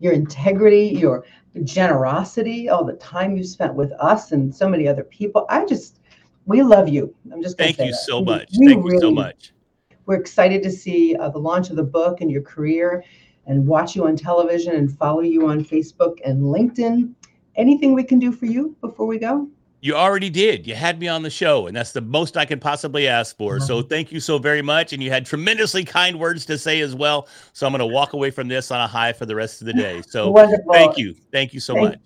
your 0.00 0.12
integrity, 0.12 0.88
your 0.88 1.24
generosity, 1.64 2.68
all 2.68 2.84
the 2.84 2.94
time 2.94 3.36
you 3.36 3.44
spent 3.44 3.74
with 3.74 3.92
us 4.00 4.32
and 4.32 4.54
so 4.54 4.68
many 4.68 4.88
other 4.88 5.04
people. 5.04 5.46
I 5.48 5.64
just 5.64 6.00
we 6.46 6.62
love 6.62 6.88
you. 6.88 7.14
I'm 7.32 7.42
just 7.42 7.56
thank 7.56 7.78
you 7.78 7.92
that. 7.92 7.94
so 7.94 8.20
much. 8.22 8.48
We, 8.58 8.66
thank 8.66 8.84
you 8.84 8.98
so 9.00 9.10
much 9.10 9.52
we're 10.10 10.16
excited 10.16 10.60
to 10.60 10.72
see 10.72 11.14
uh, 11.14 11.28
the 11.28 11.38
launch 11.38 11.70
of 11.70 11.76
the 11.76 11.84
book 11.84 12.20
and 12.20 12.32
your 12.32 12.42
career 12.42 13.04
and 13.46 13.64
watch 13.64 13.94
you 13.94 14.08
on 14.08 14.16
television 14.16 14.74
and 14.74 14.98
follow 14.98 15.20
you 15.20 15.48
on 15.48 15.64
Facebook 15.64 16.18
and 16.24 16.42
LinkedIn. 16.42 17.14
Anything 17.54 17.94
we 17.94 18.02
can 18.02 18.18
do 18.18 18.32
for 18.32 18.46
you 18.46 18.76
before 18.80 19.06
we 19.06 19.18
go? 19.18 19.48
You 19.82 19.94
already 19.94 20.28
did. 20.28 20.66
You 20.66 20.74
had 20.74 21.00
me 21.00 21.08
on 21.08 21.22
the 21.22 21.30
show, 21.30 21.66
and 21.66 21.74
that's 21.74 21.92
the 21.92 22.02
most 22.02 22.36
I 22.36 22.44
can 22.44 22.60
possibly 22.60 23.08
ask 23.08 23.34
for. 23.36 23.56
Uh-huh. 23.56 23.66
So 23.66 23.82
thank 23.82 24.12
you 24.12 24.20
so 24.20 24.38
very 24.38 24.60
much. 24.60 24.92
And 24.92 25.02
you 25.02 25.10
had 25.10 25.24
tremendously 25.24 25.84
kind 25.84 26.18
words 26.18 26.44
to 26.46 26.58
say 26.58 26.80
as 26.80 26.94
well. 26.94 27.28
So 27.54 27.66
I'm 27.66 27.72
going 27.72 27.80
to 27.80 27.86
walk 27.86 28.12
away 28.12 28.30
from 28.30 28.46
this 28.46 28.70
on 28.70 28.80
a 28.80 28.86
high 28.86 29.12
for 29.14 29.24
the 29.24 29.34
rest 29.34 29.62
of 29.62 29.66
the 29.66 29.72
day. 29.72 30.02
So 30.10 30.30
Wonderful. 30.30 30.72
thank 30.72 30.98
you. 30.98 31.14
Thank 31.30 31.54
you 31.54 31.60
so 31.60 31.74
thank, 31.74 31.88
much. 31.90 31.98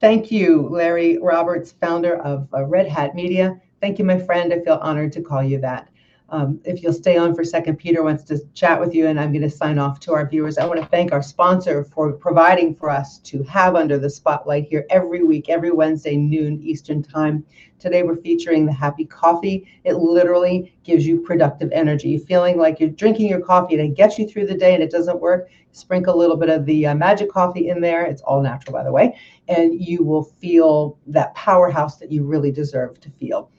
Thank 0.00 0.30
you, 0.30 0.68
Larry 0.70 1.18
Roberts, 1.18 1.72
founder 1.72 2.16
of 2.22 2.48
uh, 2.54 2.64
Red 2.64 2.86
Hat 2.86 3.14
Media. 3.14 3.60
Thank 3.80 3.98
you, 3.98 4.04
my 4.04 4.18
friend. 4.18 4.52
I 4.52 4.60
feel 4.60 4.78
honored 4.80 5.12
to 5.12 5.22
call 5.22 5.42
you 5.42 5.58
that. 5.60 5.88
Um, 6.32 6.60
if 6.64 6.80
you'll 6.80 6.92
stay 6.92 7.16
on 7.16 7.34
for 7.34 7.40
a 7.40 7.46
second, 7.46 7.76
Peter 7.76 8.04
wants 8.04 8.22
to 8.24 8.38
chat 8.54 8.78
with 8.78 8.94
you, 8.94 9.08
and 9.08 9.18
I'm 9.18 9.32
going 9.32 9.42
to 9.42 9.50
sign 9.50 9.80
off 9.80 9.98
to 10.00 10.12
our 10.12 10.28
viewers. 10.28 10.58
I 10.58 10.64
want 10.64 10.80
to 10.80 10.86
thank 10.86 11.12
our 11.12 11.22
sponsor 11.22 11.82
for 11.82 12.12
providing 12.12 12.76
for 12.76 12.88
us 12.88 13.18
to 13.18 13.42
have 13.44 13.74
under 13.74 13.98
the 13.98 14.08
spotlight 14.08 14.66
here 14.68 14.86
every 14.90 15.24
week, 15.24 15.48
every 15.48 15.72
Wednesday, 15.72 16.16
noon 16.16 16.60
Eastern 16.62 17.02
Time. 17.02 17.44
Today, 17.80 18.04
we're 18.04 18.16
featuring 18.16 18.64
the 18.64 18.72
Happy 18.72 19.04
Coffee. 19.04 19.66
It 19.82 19.94
literally 19.94 20.72
gives 20.84 21.04
you 21.04 21.20
productive 21.20 21.72
energy. 21.72 22.16
Feeling 22.18 22.58
like 22.58 22.78
you're 22.78 22.90
drinking 22.90 23.28
your 23.28 23.40
coffee 23.40 23.74
and 23.74 23.82
it 23.82 23.96
gets 23.96 24.16
you 24.16 24.28
through 24.28 24.46
the 24.46 24.54
day 24.54 24.74
and 24.74 24.82
it 24.84 24.90
doesn't 24.90 25.18
work, 25.18 25.48
sprinkle 25.72 26.14
a 26.14 26.18
little 26.18 26.36
bit 26.36 26.50
of 26.50 26.64
the 26.64 26.86
uh, 26.86 26.94
magic 26.94 27.32
coffee 27.32 27.70
in 27.70 27.80
there. 27.80 28.04
It's 28.04 28.22
all 28.22 28.40
natural, 28.40 28.74
by 28.74 28.84
the 28.84 28.92
way, 28.92 29.16
and 29.48 29.82
you 29.82 30.04
will 30.04 30.24
feel 30.24 30.96
that 31.08 31.34
powerhouse 31.34 31.96
that 31.96 32.12
you 32.12 32.22
really 32.22 32.52
deserve 32.52 33.00
to 33.00 33.10
feel 33.10 33.50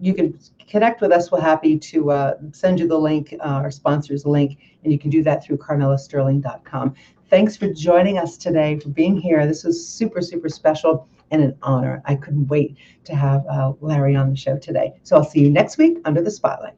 you 0.00 0.14
can 0.14 0.38
connect 0.68 1.00
with 1.00 1.12
us. 1.12 1.30
We're 1.30 1.40
happy 1.40 1.78
to 1.78 2.10
uh, 2.10 2.34
send 2.52 2.78
you 2.78 2.86
the 2.86 2.98
link, 2.98 3.34
uh, 3.40 3.44
our 3.44 3.70
sponsor's 3.70 4.26
link, 4.26 4.58
and 4.84 4.92
you 4.92 4.98
can 4.98 5.10
do 5.10 5.22
that 5.22 5.44
through 5.44 5.58
carmelasterling.com. 5.58 6.94
Thanks 7.30 7.56
for 7.56 7.72
joining 7.72 8.18
us 8.18 8.36
today, 8.36 8.78
for 8.78 8.88
being 8.88 9.16
here. 9.16 9.46
This 9.46 9.64
was 9.64 9.86
super, 9.86 10.22
super 10.22 10.48
special 10.48 11.08
and 11.30 11.42
an 11.42 11.56
honor. 11.62 12.02
I 12.06 12.14
couldn't 12.14 12.46
wait 12.48 12.76
to 13.04 13.14
have 13.14 13.44
uh, 13.46 13.72
Larry 13.80 14.16
on 14.16 14.30
the 14.30 14.36
show 14.36 14.56
today. 14.56 14.94
So 15.02 15.16
I'll 15.16 15.24
see 15.24 15.40
you 15.40 15.50
next 15.50 15.76
week 15.76 15.98
under 16.04 16.22
the 16.22 16.30
spotlight. 16.30 16.74